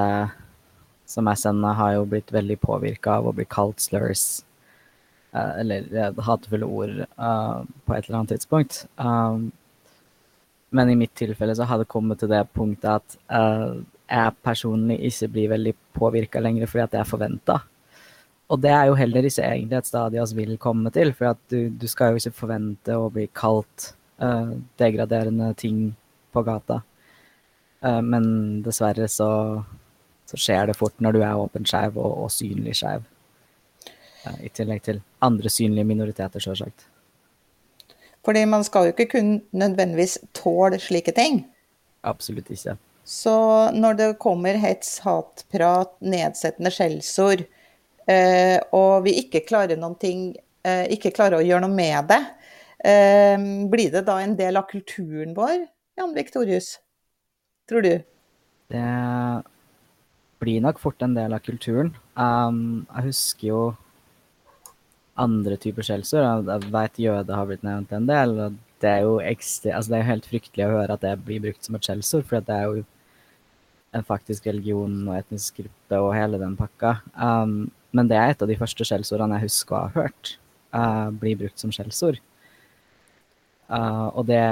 [1.07, 4.41] som jeg sender, har jo blitt veldig påvirka av å bli kalt slurs
[5.61, 8.83] eller hatefulle ord uh, på et eller annet tidspunkt.
[8.97, 9.51] Um,
[10.69, 14.99] men i mitt tilfelle så har det kommet til det punktet at uh, jeg personlig
[15.09, 17.57] ikke blir veldig påvirka lenger fordi at det er forventa.
[18.47, 21.39] Og det er jo heller ikke egentlig et stadie vi vil komme til, for at
[21.51, 23.91] du, du, skal jo ikke forvente å bli kalt
[24.23, 25.89] uh, degraderende ting
[26.31, 26.81] på gata.
[28.03, 28.23] men
[28.65, 29.27] dessverre så,
[30.25, 33.05] så, skjer det fort når du er åpen skeiv og, og synlig skeiv.
[34.43, 36.87] I tillegg til andre synlige minoriteter, sjølsagt.
[38.27, 41.45] Fordi man skal jo ikke kun nødvendigvis tåle slike ting.
[42.07, 42.75] Absolutt ikke.
[43.07, 43.35] Så
[43.71, 47.45] når det kommer hets, hatprat, nedsettende skjellsord,
[48.11, 50.33] eh, og vi ikke klarer noen ting,
[50.67, 52.19] eh, ikke klarer å gjøre noe med det,
[52.83, 53.37] eh,
[53.71, 56.79] blir det da en del av kulturen vår, Jan Viktorius?
[57.69, 58.03] Tror du?
[58.67, 58.87] Det
[60.39, 61.95] blir nok fort en del av kulturen.
[62.15, 63.61] Um, jeg husker jo
[65.17, 66.47] andre typer skjellsord.
[66.47, 68.39] Jeg vet jøde har blitt nevnt en del.
[68.45, 71.41] og det er jo ekstra, altså det er helt fryktelig å høre at det blir
[71.41, 72.83] brukt som et skjellsord, for det er jo
[73.97, 76.97] en faktisk religion og etnisk gruppe og hele den pakka.
[77.15, 80.35] Um, men det er et av de første skjellsordene jeg husker å ha hørt
[80.75, 82.19] uh, bli brukt som skjellsord.
[83.67, 84.43] Uh, og det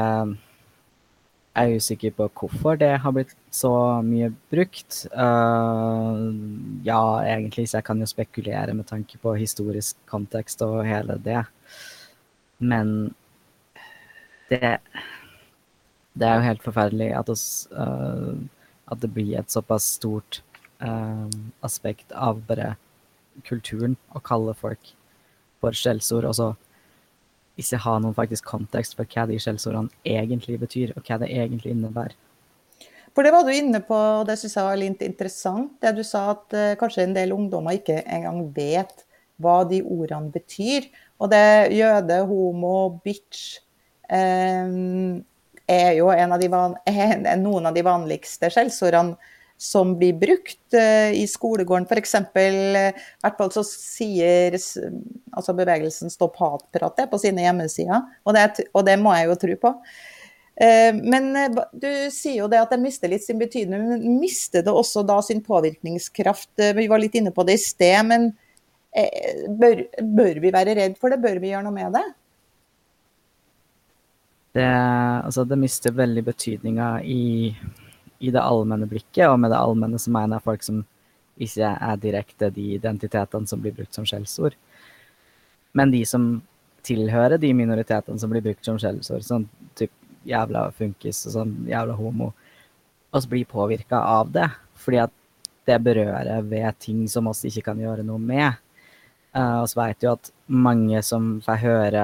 [1.56, 3.72] er jeg usikker på hvorfor det har blitt så
[4.04, 5.06] mye brukt.
[5.15, 6.32] Uh,
[6.84, 11.46] ja, egentlig, så jeg kan jo spekulere med tanke på historisk kontekst og hele det.
[12.60, 13.13] Men
[14.50, 14.80] det
[16.15, 18.36] Det er jo helt forferdelig at, oss, uh,
[18.88, 20.41] at det blir et såpass stort
[20.80, 21.28] uh,
[21.62, 22.78] aspekt av bare
[23.44, 24.94] kulturen å kalle folk
[25.60, 26.48] for skjellsord, og så
[27.60, 31.74] ikke ha noen faktisk kontekst for hva de skjellsordene egentlig betyr, og hva det egentlig
[31.76, 32.15] innebærer.
[33.15, 35.78] For det var du inne på, og det syns jeg var litt interessant.
[35.80, 39.06] Det du sa at uh, kanskje en del ungdommer ikke engang vet
[39.39, 40.89] hva de ordene betyr.
[41.24, 43.62] Og det jøde, homo, bitch
[44.12, 45.24] um,
[45.65, 46.76] er jo av van,
[47.46, 49.15] noen av de vanligste skjellsordene
[49.65, 51.88] som blir brukt eh, i skolegården.
[51.89, 52.15] F.eks.
[52.15, 58.86] Eh, hvert fall så sier altså bevegelsen Stopp hatprat på sine hjemmesider, og det, og
[58.88, 59.73] det, må jeg jo tro på.
[60.56, 61.32] Eh, men
[61.73, 65.21] du sier jo det at det mister litt sin betydning, men mister det også da
[65.25, 66.54] sin påvirkningskraft?
[66.78, 68.30] Vi var litt inne på det i sted, men
[69.60, 71.19] bør, bør, vi være redd for det?
[71.23, 72.06] Bør vi gjøre noe med det?
[74.56, 77.51] Det, altså, det mister veldig betydninga i,
[78.25, 80.83] i, det allmenne blikket, og med det allmenne så mener jeg folk som
[81.35, 84.55] ikke er direkte de identitetene som blir brukt som skjellsord.
[85.75, 86.29] Men de som
[86.85, 89.91] tilhører de minoritetene som blir brukt som skjellsord, sånn typ
[90.25, 92.31] jævla funkis og sånn jævla homo,
[93.11, 94.47] og så blir påvirka av det.
[94.79, 95.13] Fordi at
[95.65, 98.61] det berører ved ting som oss ikke kan gjøre noe med.
[99.35, 102.03] Uh, og så vet jo at mange som får høre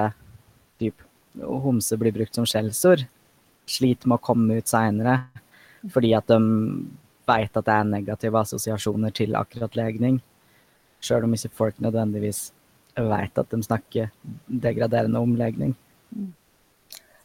[0.82, 1.04] typ,
[1.40, 3.06] homse blir brukt som skjellsord,
[3.70, 5.20] sliter med å komme ut seinere
[5.90, 6.38] fordi at de
[7.30, 10.20] vet at det er negative assosiasjoner til akkurat legning.
[11.02, 12.52] Sjøl om ikke folk nødvendigvis
[12.98, 14.12] vet at de snakker
[14.48, 15.76] degraderende om legning.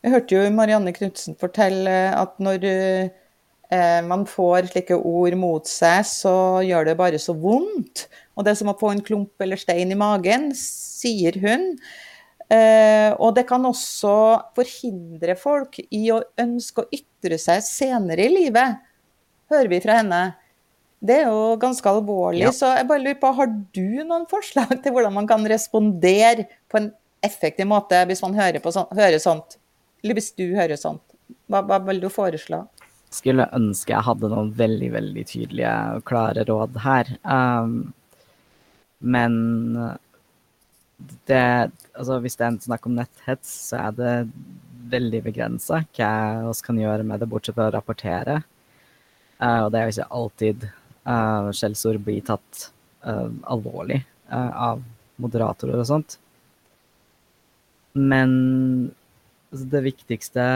[0.05, 6.05] Jeg hørte jo Marianne Knutsen fortelle at når eh, man får slike ord mot seg,
[6.07, 8.07] så gjør det bare så vondt.
[8.37, 11.73] Og det er som å få en klump eller stein i magen, sier hun.
[12.47, 14.15] Eh, og det kan også
[14.55, 18.79] forhindre folk i å ønske å ytre seg senere i livet,
[19.51, 20.21] hører vi fra henne.
[21.07, 22.45] Det er jo ganske alvorlig.
[22.47, 22.53] Ja.
[22.55, 26.81] Så jeg bare lurer på, har du noen forslag til hvordan man kan respondere på
[26.81, 26.89] en
[27.27, 29.59] effektiv måte hvis man hører, sånt, hører sånt?
[30.03, 31.03] Eller hvis du hører sånt.
[31.51, 32.63] Hva, hva vil du foreslå?
[33.13, 37.13] Skulle ønske jeg hadde noen veldig, veldig tydelige og klare råd her.
[37.23, 37.79] Um,
[39.05, 39.37] men
[41.29, 44.15] det, altså hvis det er en snakk om netthets, så er det
[44.91, 46.11] veldig begrensa hva
[46.47, 48.41] vi kan gjøre med det, bortsett fra å rapportere.
[49.41, 50.69] Uh, og det er jo ikke alltid
[51.05, 52.69] uh, skjellsord blir tatt
[53.07, 54.81] uh, alvorlig av
[55.23, 56.17] moderatorer og sånt.
[57.95, 58.33] Men
[59.53, 60.47] altså, det viktigste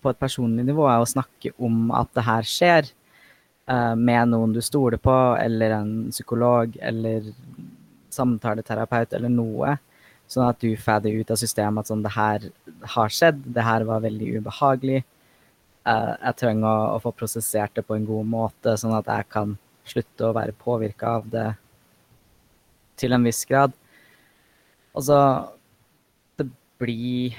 [0.00, 2.88] på et personlig nivå er å snakke om at det her skjer.
[3.98, 7.28] Med noen du stoler på, eller en psykolog eller
[8.14, 9.74] samtaleterapeut eller noe.
[10.26, 12.48] Sånn at du får det ut av systemet at sånn, det her
[12.96, 15.04] har skjedd, det her var veldig ubehagelig.
[15.86, 19.28] Uh, jeg trenger å, å, få prosessert det på en god måte, sånn at jeg
[19.30, 19.54] kan
[19.86, 21.46] slutte å være påvirka av det
[22.98, 23.76] til en viss grad.
[24.96, 25.18] Og så
[26.36, 26.48] Det
[26.80, 27.36] blir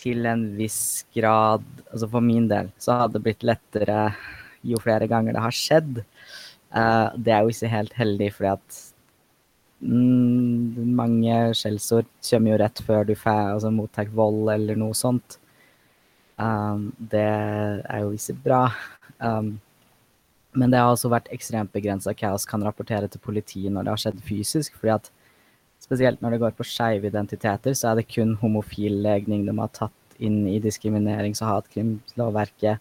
[0.00, 4.14] til en viss grad Altså for min del så hadde det blitt lettere
[4.64, 6.02] jo flere ganger det har skjedd.
[6.72, 8.82] Uh, det er jo ikke helt heldig, fordi at
[9.82, 15.38] mm, mange skjellsord kommer jo rett før du får altså, mottar vold eller noe sånt.
[16.40, 18.62] Um, det er jo ikke bra.
[19.18, 19.56] Um,
[20.58, 23.94] men det har også vært ekstremt begrensa hva vi kan rapportere til politiet når det
[23.94, 24.76] har skjedd fysisk.
[24.78, 25.12] fordi at
[25.82, 29.70] Spesielt når det går på skeive identiteter, så er det kun homofil legning de har
[29.74, 32.78] tatt inn i diskriminerings- og hatkrimlovverket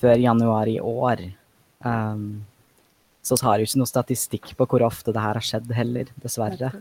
[0.00, 1.22] før januar i år.
[1.80, 2.44] Um,
[3.22, 6.08] så vi har jo ikke noe statistikk på hvor ofte det her har skjedd heller,
[6.22, 6.72] dessverre.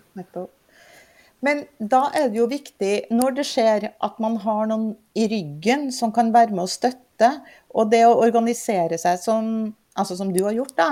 [1.46, 5.88] Men da er det jo viktig, når det skjer, at man har noen i ryggen
[5.96, 7.32] som kan være med å støtte.
[7.72, 10.90] Og det å organisere seg som, altså som du har gjort da,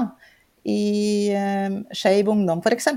[0.67, 2.89] i eh, Skeiv Ungdom f.eks.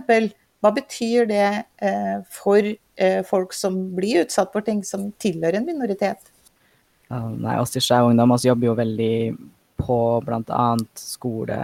[0.60, 1.46] Hva betyr det
[1.80, 6.34] eh, for eh, folk som blir utsatt for ting som tilhører en minoritet?
[7.10, 9.14] nei, oss i Skeiv Ungdom oss jobber jo veldig
[9.80, 10.66] på bl.a.
[10.98, 11.58] skole,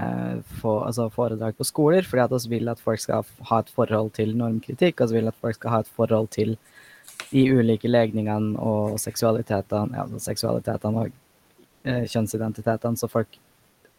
[0.61, 4.13] for, altså foredrag på skoler, fordi at vi vil at folk skal ha et forhold
[4.17, 6.57] til normkritikk, og vi vil at folk skal ha et forhold til
[7.31, 11.13] de ulike legningene og seksualitetene, ja, altså seksualitetene og
[11.87, 13.39] eh, kjønnsidentitetene, så folk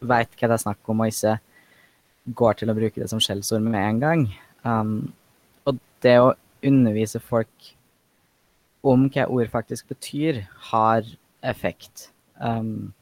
[0.00, 1.38] veit hva det er snakk om, og ikke
[2.38, 4.26] går til å bruke det som skjellsord med en gang.
[4.64, 4.94] Um,
[5.66, 6.34] og det å
[6.66, 7.72] undervise folk
[8.86, 11.06] om hva ord faktisk betyr, har
[11.46, 12.10] effekt.
[12.38, 12.92] Um,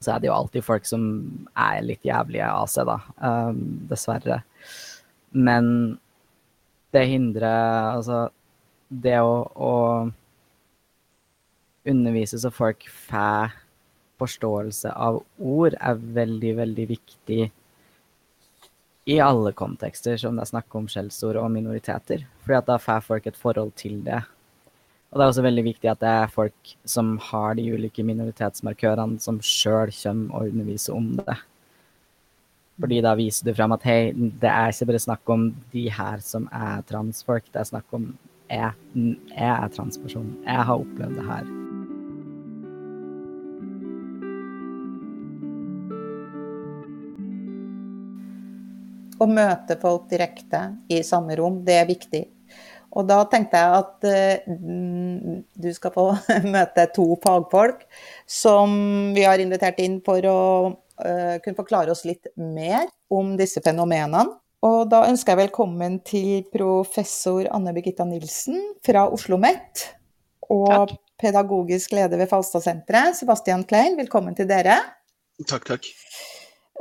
[0.00, 1.02] så er det jo alltid folk som
[1.58, 2.98] er litt jævlige av seg, da.
[3.18, 4.42] Um, dessverre.
[5.34, 5.98] Men
[6.94, 8.28] det hindrer Altså,
[8.88, 9.74] det å, å
[11.88, 13.56] undervise så folk får
[14.18, 17.42] forståelse av ord, er veldig, veldig viktig
[19.08, 22.26] i alle kontekster, som det er snakk om skjellsord og minoriteter.
[22.44, 24.20] Fordi at da får folk et forhold til det.
[25.08, 29.16] Og det er også veldig viktig at det er folk som har de ulike minoritetsmarkørene,
[29.24, 31.38] som sjøl kommer og underviser om det.
[32.78, 36.20] Fordi da viser du frem at hei, det er ikke bare snakk om de her
[36.22, 38.12] som er transfolk, det er snakk om
[38.48, 40.28] jeg, jeg er transperson.
[40.44, 41.48] Jeg har opplevd det her.
[49.18, 50.60] Å møte folk direkte
[50.94, 52.26] i samme rom, det er viktig.
[52.98, 56.08] Og da tenkte jeg at uh, du skal få
[56.54, 57.84] møte to fagfolk
[58.26, 58.74] som
[59.14, 60.40] vi har invitert inn for å
[60.74, 64.26] uh, kunne forklare oss litt mer om disse fenomenene.
[64.66, 69.84] Og da ønsker jeg velkommen til professor Anne Birgitta Nilsen fra Oslo OsloMet.
[70.50, 70.96] Og takk.
[71.20, 73.94] pedagogisk leder ved Falstadsenteret, Sebastian Klein.
[74.00, 74.80] Velkommen til dere.
[75.46, 75.86] Takk, takk.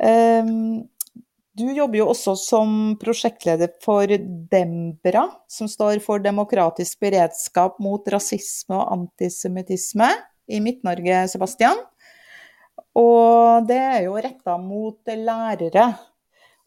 [0.01, 0.87] Um,
[1.57, 4.11] du jobber jo også som prosjektleder for
[4.51, 10.09] Dembra, som står for Demokratisk beredskap mot rasisme og antisemittisme
[10.47, 11.81] i Midt-Norge, Sebastian.
[12.97, 15.87] Og det er jo retta mot lærere.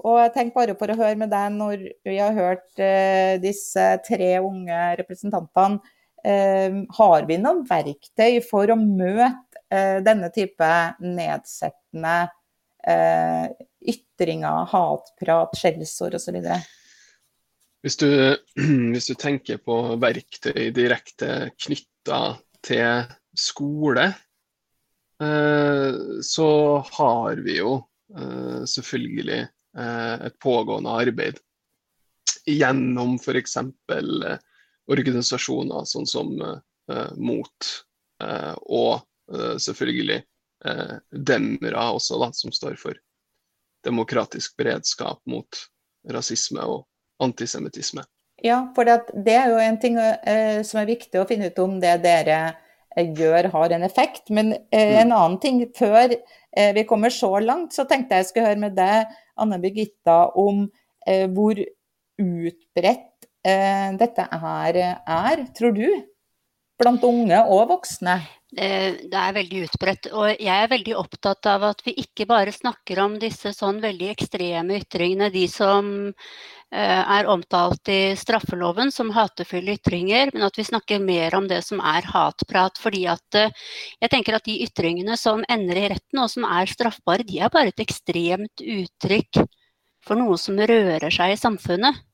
[0.00, 3.86] Og jeg tenker bare for å høre med deg, når vi har hørt eh, disse
[4.06, 5.80] tre unge representantene,
[6.24, 10.70] eh, har vi noen verktøy for å møte eh, denne type
[11.04, 12.16] nedsettende
[12.88, 13.50] eh,
[14.20, 16.36] ytringer, hatprat, skjellsord osv.
[17.82, 17.96] Hvis,
[18.92, 23.06] hvis du tenker på verktøy direkte knytta til
[23.36, 24.10] skole,
[25.22, 26.50] eh, så
[26.92, 27.78] har vi jo
[28.16, 31.40] eh, selvfølgelig eh, et pågående arbeid
[32.44, 33.56] gjennom f.eks.
[34.90, 36.32] organisasjoner sånn som
[37.20, 37.66] MOT,
[38.66, 39.02] og
[39.62, 40.16] selvfølgelig
[41.28, 42.98] Demra også, da, som står for
[43.86, 45.60] demokratisk beredskap mot
[46.10, 46.84] rasisme og
[47.22, 48.04] antisemittisme.
[48.40, 51.76] Ja, for det er jo en ting eh, som er viktig å finne ut om
[51.82, 52.38] det dere
[52.96, 54.30] eh, gjør har en effekt.
[54.32, 55.16] Men eh, en mm.
[55.16, 58.78] annen ting, før eh, vi kommer så langt, så tenkte jeg jeg skulle høre med
[58.78, 60.64] deg, Anne Birgitta, om
[61.04, 61.60] eh, hvor
[62.20, 65.86] utbredt eh, dette her er, tror du?
[66.80, 68.16] Blant unge og voksne?
[68.58, 70.08] Eh, det er veldig utbredt.
[70.10, 74.08] Og jeg er veldig opptatt av at vi ikke bare snakker om disse sånn veldig
[74.10, 80.66] ekstreme ytringene, de som eh, er omtalt i straffeloven som hatefulle ytringer, men at vi
[80.66, 82.80] snakker mer om det som er hatprat.
[82.82, 83.54] Fordi at eh,
[84.02, 87.54] jeg tenker at de ytringene som ender i retten og som er straffbare, de er
[87.54, 89.44] bare et ekstremt uttrykk
[90.02, 92.06] for noe som rører seg i samfunnet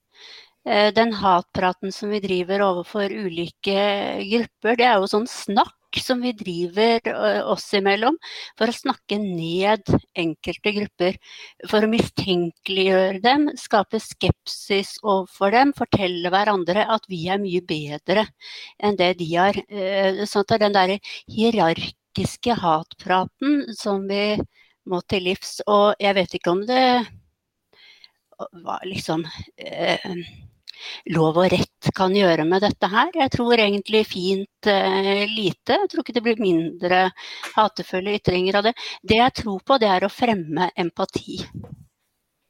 [0.67, 3.77] den hatpraten som vi driver overfor ulike
[4.27, 7.07] grupper, det er jo sånn snakk som vi driver
[7.49, 8.17] oss imellom
[8.59, 9.85] for å snakke ned
[10.19, 11.19] enkelte grupper.
[11.71, 18.27] For å mistenkeliggjøre dem, skape skepsis overfor dem, fortelle hverandre at vi er mye bedre
[18.79, 19.61] enn det de er.
[20.27, 20.97] Sånn at den der
[21.33, 24.37] hierarkiske hatpraten som vi
[24.87, 25.61] må til livs.
[25.67, 26.83] Og jeg vet ikke om det
[28.65, 29.25] var liksom
[29.57, 30.11] eh,
[31.15, 33.11] lov og rett kan gjøre med dette her.
[33.15, 35.81] Jeg tror egentlig fint eh, lite.
[35.83, 37.03] Jeg tror ikke det blir mindre
[37.55, 38.77] hatefulle ytringer av det.
[39.03, 41.41] Det jeg tror på, det er å fremme empati.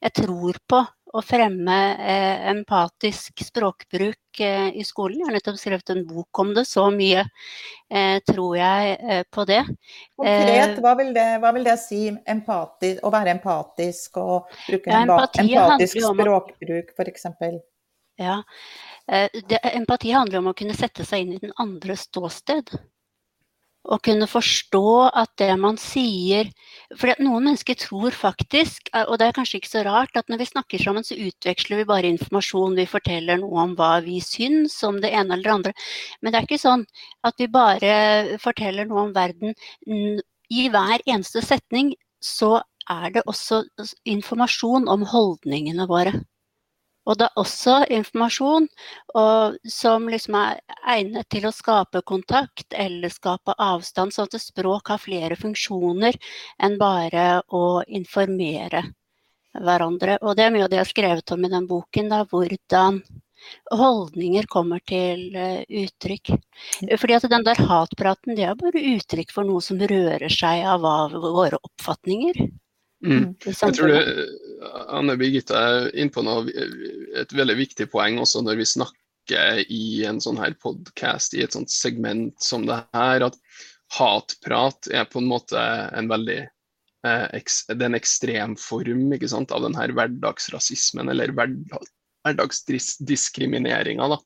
[0.02, 0.84] Jeg tror på
[1.16, 5.20] å fremme eh, empatisk språkbruk eh, i skolen.
[5.20, 9.46] Jeg har nettopp skrevet en bok om det, så mye eh, tror jeg eh, på
[9.48, 9.62] det.
[10.18, 15.04] Konkret, hva vil det, hva vil det si, empati, å være empatisk og bruke ja,
[15.06, 17.30] empatisk språkbruk f.eks.?
[18.16, 18.42] Ja.
[19.12, 22.72] Eh, det, empati handler om å kunne sette seg inn i den andres ståsted.
[23.86, 26.48] Og kunne forstå at det man sier
[26.98, 30.40] For noen mennesker tror faktisk, eh, og det er kanskje ikke så rart, at når
[30.42, 32.78] vi snakker sammen, så utveksler vi bare informasjon.
[32.78, 35.74] Vi forteller noe om hva vi syns om det ene eller det andre.
[36.20, 36.86] Men det er ikke sånn
[37.28, 39.54] at vi bare forteller noe om verden.
[39.86, 42.56] I hver eneste setning så
[42.90, 43.64] er det også
[44.06, 46.14] informasjon om holdningene våre.
[47.06, 48.66] Og det er også informasjon
[49.14, 54.90] og, som liksom er egnet til å skape kontakt eller skape avstand, sånn at språk
[54.90, 56.18] har flere funksjoner
[56.62, 58.82] enn bare å informere
[59.56, 60.18] hverandre.
[60.22, 63.00] Og det er mye av det jeg har skrevet om i den boken, da, hvordan
[63.76, 66.34] holdninger kommer til uh, uttrykk.
[66.98, 70.86] Fordi at den der hatpraten, det er bare uttrykk for noe som rører seg av,
[70.86, 72.46] av våre oppfatninger.
[73.04, 73.12] Mm.
[73.12, 73.26] mm.
[73.46, 74.02] Jeg tror det,
[74.88, 76.46] Anne Birgitte er inne på noe,
[77.16, 81.56] et veldig viktig poeng også når vi snakker i en sånn her podkast, i et
[81.56, 83.38] sånt segment som det her, at
[83.96, 85.60] hatprat er på en måte
[85.96, 91.34] en veldig eh, det er en ekstrem form ikke sant, av den her hverdagsrasismen, eller
[91.36, 91.90] hverdag,
[92.26, 94.16] hverdagsdiskrimineringa.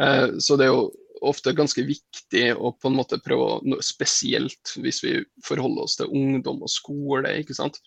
[0.00, 0.90] Eh, så det er jo
[1.20, 6.62] ofte ganske viktig å på en måte prøve, spesielt hvis vi forholder oss til ungdom
[6.64, 7.80] og skole, ikke sant?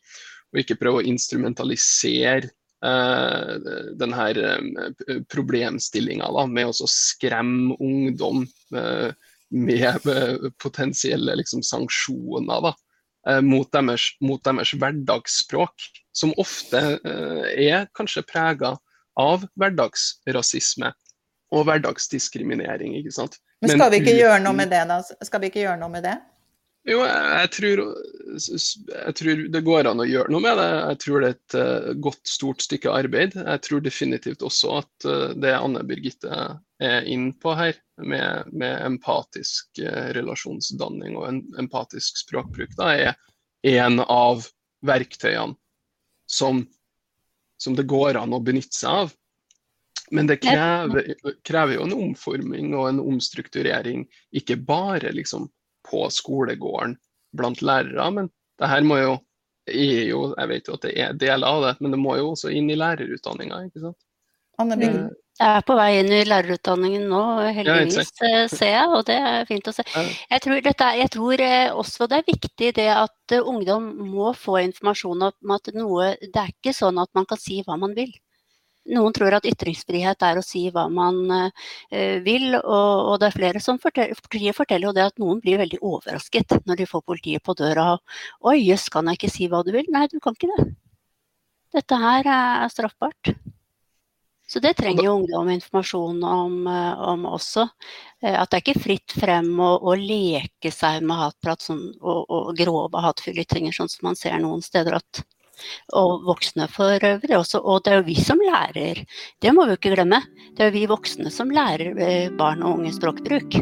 [0.54, 2.51] Og ikke prøve å instrumentalisere
[2.86, 3.54] eh,
[3.99, 8.45] denne eh, problemstillinga med å skremme ungdom
[8.76, 9.12] eh,
[9.54, 12.74] med eh, potensielle liksom, sanksjoner da,
[13.30, 18.76] eh, mot, deres, mot, deres, hverdagsspråk, som ofte er kanskje prega
[19.18, 20.91] av hverdagsrasisme
[21.54, 22.99] og hverdagsdiskriminering.
[23.01, 24.99] Men skal vi ikke gjøre noe med det, da?
[25.26, 26.14] Skal vi ikke gjøre noe med det?
[26.84, 27.82] Jo, jeg tror,
[28.36, 30.68] jeg tror, det går an å gjøre noe med det.
[30.92, 33.38] Jeg tror det er et uh, godt, stort stykke arbeid.
[33.40, 36.42] Jeg tror definitivt også at uh, det Anne Birgitte
[36.84, 43.80] er inne på her, med, med empatisk uh, relasjonsdanning og en empatisk språkbruk, da, er
[43.80, 44.44] en av
[44.84, 45.56] verktøyene
[46.28, 46.66] som,
[47.56, 49.18] som det går an å benytte seg av.
[50.12, 51.14] Men det krever,
[51.48, 54.04] krever, jo en omforming og en omstrukturering,
[54.36, 55.48] ikke bare liksom
[55.88, 56.98] på skolegården
[57.38, 58.10] blant lærere.
[58.16, 58.32] Men
[58.62, 59.18] det her må jo,
[59.74, 62.52] jo Jeg vet jo at det er deler av det, men det må jo også
[62.52, 64.00] inn i lærerutdanninga, ikke sant.
[64.62, 64.98] Anne mm.
[65.42, 67.22] Jeg er på vei inn i lærerutdanningen nå,
[67.56, 69.86] heldigvis, ja, ser jeg, og det er fint å se.
[69.90, 74.30] Jeg tror, dette, jeg tror, eh, også det er viktig det at eh, ungdom må
[74.38, 77.98] få informasjon om at noe Det er ikke sånn at man kan si hva man
[77.98, 78.14] vil.
[78.92, 83.38] Noen tror at ytringsfrihet er å si hva man uh, vil, og, og, det er
[83.38, 87.06] flere som forteller, politiet forteller jo det at noen blir veldig overrasket når de får
[87.08, 87.94] politiet på døra.
[88.44, 89.88] Oi, jøss, kan jeg ikke si hva du vil?
[89.94, 90.70] Nei, du kan ikke det.
[91.74, 93.34] Dette her er straffbart.
[94.54, 97.68] Så det trenger jo ungdom informasjon om, eh, om, også.
[98.22, 102.20] Eh, at det er ikke fritt frem å, å leke seg med hatprat sånn, og,
[102.28, 105.24] og, grove hatefulle ytringer, sånn som man ser noen steder at
[105.93, 107.62] og voksne for øvrig også.
[107.62, 109.04] Og det er jo vi som lærer,
[109.41, 110.24] det må vi ikke glemme.
[110.54, 113.62] Det er jo vi voksne som lærer eh, barn og unge språkbruk.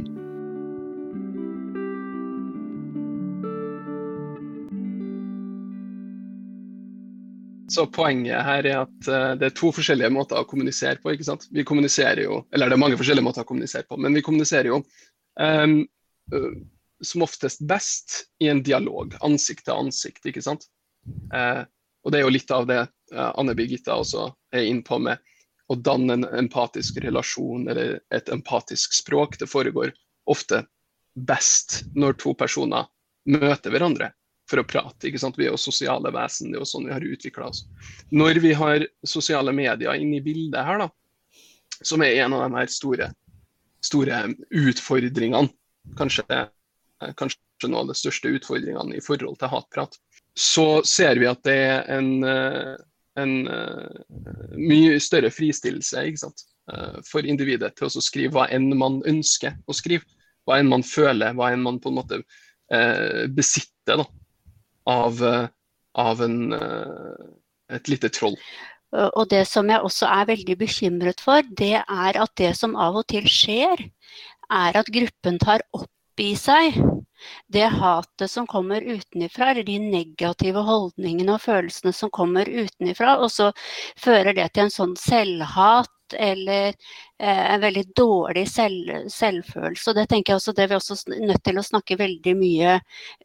[7.71, 11.13] Så poenget her er at uh, det er to forskjellige måter å kommunisere på.
[11.13, 11.45] ikke sant?
[11.55, 14.67] Vi kommuniserer jo, eller det er mange forskjellige måter å kommunisere på, men vi kommuniserer
[14.73, 14.81] jo
[15.39, 15.77] um,
[17.01, 20.25] som oftest best i en dialog, ansikt til ansikt.
[20.27, 20.67] ikke sant?
[21.33, 21.63] Uh,
[22.03, 22.79] og Det er jo litt av det
[23.13, 25.21] uh, Anne Birgitta også er inne på med
[25.71, 29.37] å danne en empatisk relasjon eller et empatisk språk.
[29.39, 29.93] Det foregår
[30.29, 30.65] ofte
[31.13, 32.89] best når to personer
[33.29, 34.09] møter hverandre
[34.49, 35.07] for å prate.
[35.07, 35.37] ikke sant?
[35.39, 37.63] Vi er jo sosiale vesen, det er jo sånn vi har utvikla oss.
[38.11, 40.89] Når vi har sosiale medier inne i bildet her, da,
[41.81, 43.11] som er en av de her store,
[43.85, 45.53] store utfordringene,
[45.97, 46.25] kanskje,
[47.17, 49.95] kanskje noen av de største utfordringene i forhold til hatprat,
[50.37, 52.75] så ser vi at det er en, eh,
[53.19, 53.99] en uh,
[54.55, 60.07] mye større fristillelse uh, for individet til å skrive hva enn man ønsker å skrive.
[60.47, 62.23] Hva enn man føler, hva enn man på en måte
[63.35, 64.05] besitter da,
[64.87, 65.19] av,
[65.99, 66.37] av en,
[67.67, 68.37] et lite troll.
[68.95, 72.95] Og det som jeg også er veldig bekymret for, det er at det som av
[73.03, 73.83] og til skjer,
[74.49, 76.75] er at gruppen tar opp i seg
[77.47, 83.31] det hatet som kommer utenifra, eller de negative holdningene og følelsene som kommer utenifra, og
[83.31, 83.51] så
[83.99, 86.73] fører det til en sånn selvhat eller
[87.19, 89.91] eh, en veldig dårlig selv, selvfølelse.
[89.91, 92.77] Og det tenker jeg også, det er vi også nødt til å snakke veldig mye,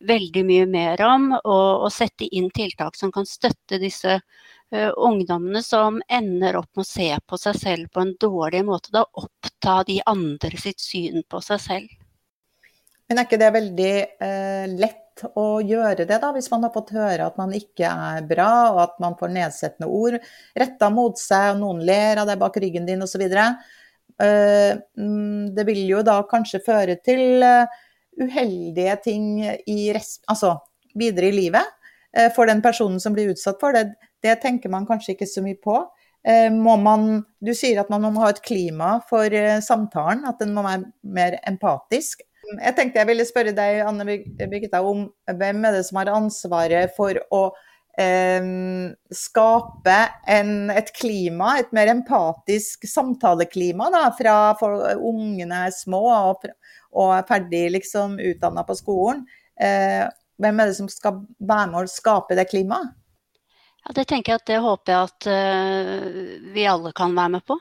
[0.07, 5.65] veldig mye mer om, og, og, sette inn tiltak som kan støtte disse eh, ungdommene
[5.67, 8.95] som ender opp med å se på seg selv på en dårlig måte.
[8.95, 12.03] Da oppta de andre sitt syn på seg selv.
[13.07, 13.93] Men er ikke det veldig
[14.27, 18.27] eh, lett å gjøre det, da, hvis man har fått høre at man ikke er
[18.29, 20.19] bra, og at man får nedsettende ord
[20.59, 23.25] retta mot seg, og noen ler av deg bak ryggen din osv.
[23.27, 27.79] Eh, mm, det vil jo da kanskje føre til eh,
[28.21, 30.57] uheldige ting i rest, altså
[30.97, 31.65] videre i livet
[32.17, 33.91] eh, for den personen som blir utsatt for det.
[34.25, 35.79] Det tenker man kanskje ikke så mye på.
[36.27, 40.41] Eh, må man, du sier at man må ha et klima for eh, samtalen, at
[40.43, 42.25] den må være mer empatisk.
[42.55, 46.93] Jeg tenkte jeg ville spørre deg, Anne Birgitta, om hvem er det som har ansvaret
[46.97, 47.41] for å
[47.99, 48.51] eh,
[49.21, 49.97] skape
[50.37, 54.37] en, et klima, et mer empatisk samtaleklima, da, fra
[54.97, 56.47] ungene er små og,
[56.97, 59.27] og er ferdig liksom utdanna på skolen.
[59.61, 60.05] Eh,
[60.43, 62.95] hvem er det som skal være med å skape det klimaet?
[63.87, 66.07] Ja, det tenker jeg at det håper jeg at uh,
[66.53, 67.57] vi alle kan være med på.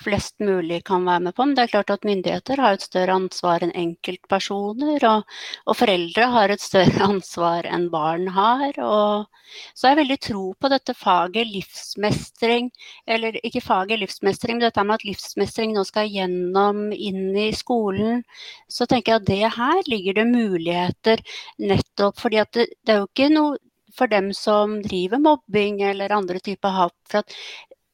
[0.00, 1.44] Flest mulig kan være med på.
[1.44, 5.04] Men det er klart at myndigheter har et større ansvar enn enkeltpersoner.
[5.10, 5.36] Og,
[5.66, 8.78] og foreldre har et større ansvar enn barn har.
[8.80, 9.26] Og,
[9.74, 12.70] så har jeg veldig tro på dette faget livsmestring.
[13.06, 18.24] Eller ikke faget livsmestring, men dette med at livsmestring nå skal gjennom inn i skolen.
[18.70, 21.26] Så tenker jeg at det her ligger det muligheter
[21.60, 23.58] nettopp fordi at det, det er jo ikke noe
[23.96, 26.96] for dem som driver mobbing eller andre typer hat.
[27.10, 27.22] For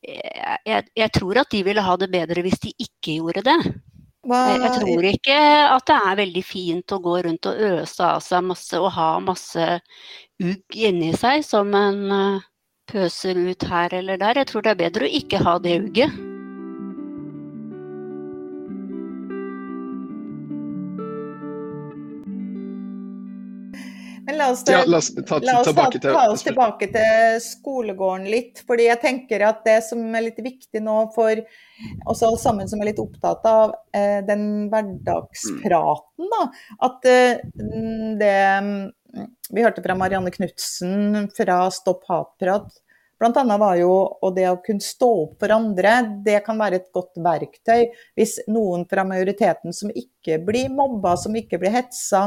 [0.06, 3.58] jeg, jeg, tror at de ville ha det bedre hvis de ikke gjorde det.
[4.26, 5.38] Jeg, jeg, tror ikke
[5.70, 9.10] at det er veldig fint å gå rundt og øse av seg masse og ha
[9.22, 9.66] masse
[10.42, 12.46] ugg inni seg som en eh,
[12.90, 14.42] pøser ut her eller der.
[14.42, 16.25] Jeg tror det er bedre å ikke ha det ugget.
[24.26, 28.26] Men la oss, ja, la oss, ta, la oss ta, ta, oss tilbake til skolegården
[28.30, 28.62] litt.
[28.66, 31.38] fordi jeg tenker at det som er litt viktig nå for
[32.10, 36.42] oss alle sammen som er litt opptatt av eh, den hverdagspraten, da,
[36.88, 37.44] at eh,
[38.18, 38.34] det
[39.54, 42.66] Vi hørte fra Marianne Knutsen fra Stopp hatprat.
[43.16, 45.94] Blant annet var jo og det å kunne stå opp for andre,
[46.26, 47.86] det kan være et godt verktøy
[48.18, 52.26] hvis noen fra majoriteten som ikke blir mobba, som ikke blir hetsa,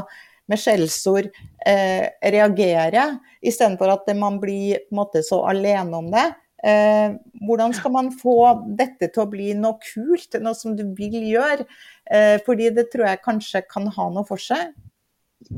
[0.50, 1.30] med skjellsord
[1.68, 3.06] eh, reagere,
[3.46, 6.28] istedenfor at man blir måte så alene om det.
[6.64, 7.12] Eh,
[7.46, 11.66] hvordan skal man få dette til å bli noe kult, noe som du vil gjøre?
[12.10, 14.74] Eh, fordi det tror jeg kanskje kan ha noe for seg.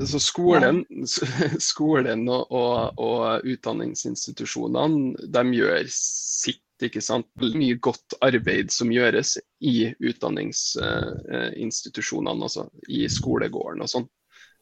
[0.05, 0.85] Så skolen,
[1.71, 6.61] skolen og, og, og, utdanningsinstitusjonene de gjør sitt.
[6.81, 7.27] ikke sant?
[7.37, 14.09] Mye godt arbeid som gjøres i utdanningsinstitusjonene, altså i skolegården og sånn.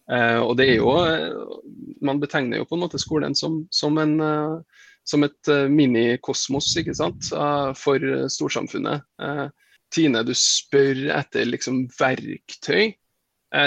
[0.09, 1.35] Uh, og det er jo eh,
[2.01, 6.95] Man betegner jo på en måte skolen som, som, en, uh, som et minikosmos ikke
[6.97, 7.29] sant?
[7.77, 9.05] for storsamfunnet.
[9.93, 12.93] Tine, du spør etter liksom verktøy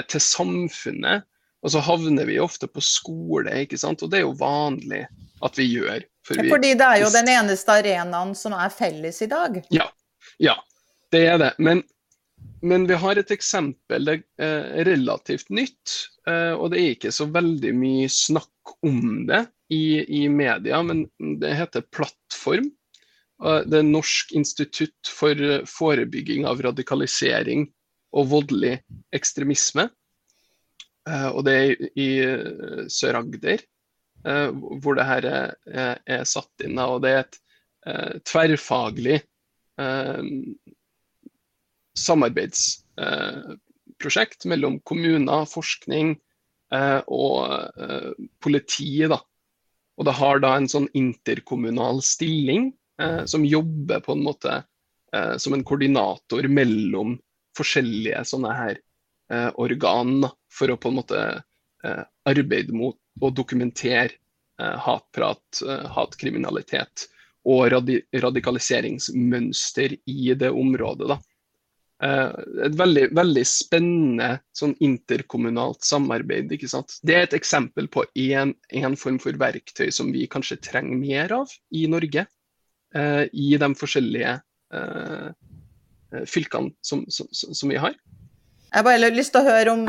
[0.06, 1.26] til samfunnet,
[1.66, 4.04] og så havner vi ofte på skole, ikke sant?
[4.06, 5.02] og det er jo vanlig
[5.42, 6.06] at vi gjør.
[6.26, 9.58] For vi, Fordi det er jo den eneste arenaen som er felles i dag?
[9.74, 9.88] Ja,
[10.38, 10.56] ja
[11.12, 11.52] det er det.
[11.58, 11.82] Men
[12.62, 15.96] men vi har et eksempel, det er relativt nytt.
[16.30, 19.42] Eh, og det er ikke så veldig mye snakk om det
[19.74, 21.08] i, i media, men
[21.42, 22.70] det heter Plattform.
[23.42, 25.34] Det er Norsk institutt for
[25.66, 27.64] forebygging av radikalisering
[28.14, 28.76] og voldelig
[29.16, 29.88] ekstremisme.
[31.10, 32.10] Eh, og det er i
[32.86, 35.56] Sør-Agder eh, hvor det her er,
[36.06, 36.78] er, satt inn.
[36.78, 37.42] Og det er et
[38.30, 39.16] tverrfaglig
[41.98, 46.20] samarbeidsprosjekt mellom kommuner, forskning
[46.74, 48.12] eh, og eh,
[48.42, 49.10] politiet.
[49.12, 49.18] Da.
[49.98, 52.62] Og det har da en sånn interkommunal stilling
[53.02, 54.52] eh, som jobber på en måte
[55.12, 57.20] som en koordinator mellom
[57.52, 58.80] forskjellige sånne her
[59.60, 61.44] organ for å på en måte
[62.24, 64.16] arbeide mot og dokumentere
[64.56, 65.60] hatprat,
[65.92, 67.12] hatkriminalitet
[67.44, 67.68] og
[68.24, 71.12] radikaliseringsmønster i det området.
[71.12, 71.20] da.
[72.02, 72.30] Eh,
[72.66, 74.28] et veldig, veldig spennende
[74.58, 76.50] sånn interkommunalt samarbeid.
[76.50, 76.96] ikke sant?
[77.06, 81.52] Det er et eksempel på én form for verktøy som vi kanskje trenger mer av
[81.70, 82.26] i Norge.
[82.94, 84.32] Eh, I de forskjellige
[84.74, 85.28] eh,
[86.26, 87.94] fylkene som, som, som, vi har.
[87.94, 89.86] Jeg har bare lyst til å høre om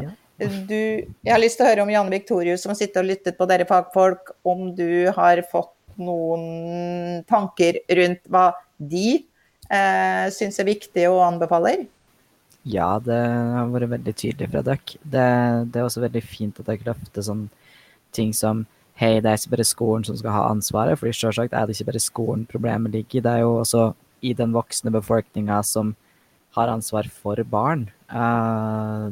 [0.68, 3.48] du Jeg har lyst til å høre om Janne Victorius som sitter og lyttet på
[3.50, 8.48] dere fagfolk, om du har fått noen tanker rundt hva
[8.78, 11.86] de eh, syns er viktig og anbefaler?
[12.64, 15.00] Ja, det har vært veldig tydelig fra dere.
[15.04, 15.26] Det,
[15.74, 17.50] det, er også veldig fint at dere løfter sånn
[18.16, 18.64] ting som
[19.00, 21.90] hei, det er ikke bare skolen som skal ha ansvaret, fordi selvsagt er det ikke
[21.92, 23.24] bare skolen problemet ligger i.
[23.26, 23.88] Det er jo også
[24.24, 25.96] i den voksne befolkninga som
[26.56, 29.10] har ansvar for barn uh,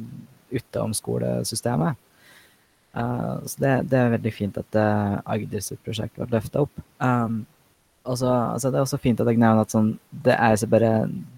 [0.53, 1.99] utenom skolesystemet.
[2.95, 6.83] Uh, så det, det, er veldig fint at uh, Agders sitt prosjekt ble løfta opp.
[7.01, 7.43] Um,
[8.03, 9.95] også, altså det er også fint at jeg nevner at sånn,
[10.25, 10.93] det er ikke bare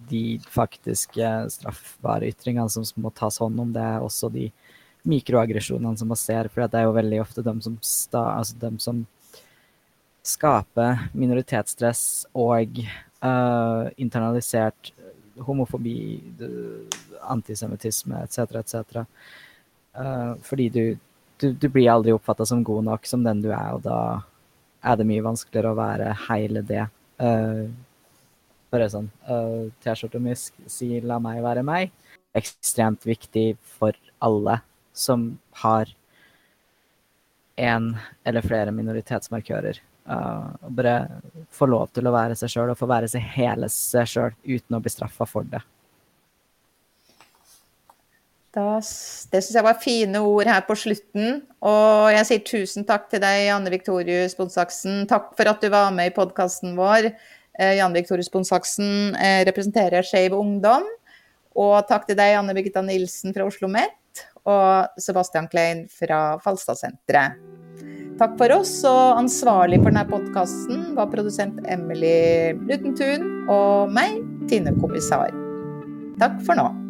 [0.09, 4.49] de faktiske straffbare ytringene som må tas hånd om, det er også de
[5.07, 6.49] mikroaggresjonene som man ser.
[6.51, 9.03] For det er jo veldig ofte dem som, sta, altså dem som
[10.23, 12.03] skaper minoritetsstress
[12.39, 12.79] og
[13.23, 14.93] uh, internalisert
[15.43, 16.21] homofobi,
[17.27, 19.03] antisemittisme etc., etc.
[19.97, 20.83] Uh, fordi du,
[21.41, 23.97] du, du, blir aldri oppfatta som god nok som den du er, og da
[24.83, 26.85] er det mye vanskeligere å være hele det.
[27.19, 27.67] Uh,
[28.73, 31.91] bare sånn uh, T-skjorta mi sier 'la meg være meg'.
[32.33, 34.59] Ekstremt viktig for alle
[34.93, 35.89] som har
[37.55, 37.93] en
[38.25, 39.79] eller flere minoritetsmarkører.
[40.09, 40.95] Uh, bare
[41.53, 44.75] få lov til å være seg sjøl og få være seg hele seg sjøl uten
[44.75, 45.61] å bli straffa for det.
[48.53, 51.39] Da, det syns jeg var fine ord her på slutten.
[51.65, 55.07] Og jeg sier tusen takk til deg, Anne Victorius Bondsaksen.
[55.09, 57.09] Takk for at du var med i podkasten vår.
[57.59, 60.87] Eh, Janne Viktorius Bonsaksen eh, representerer Skeiv Ungdom.
[61.53, 63.99] Og takk til deg, Anne Birgitta Nilsen fra Oslo OsloMet.
[64.49, 67.39] Og Sebastian Klein fra Falstadsenteret.
[68.19, 74.75] Takk for oss, og ansvarlig for denne podkasten var produsent Emily Lutentun og meg, Tine
[74.77, 75.33] Kommissar.
[76.21, 76.82] Takk for nå.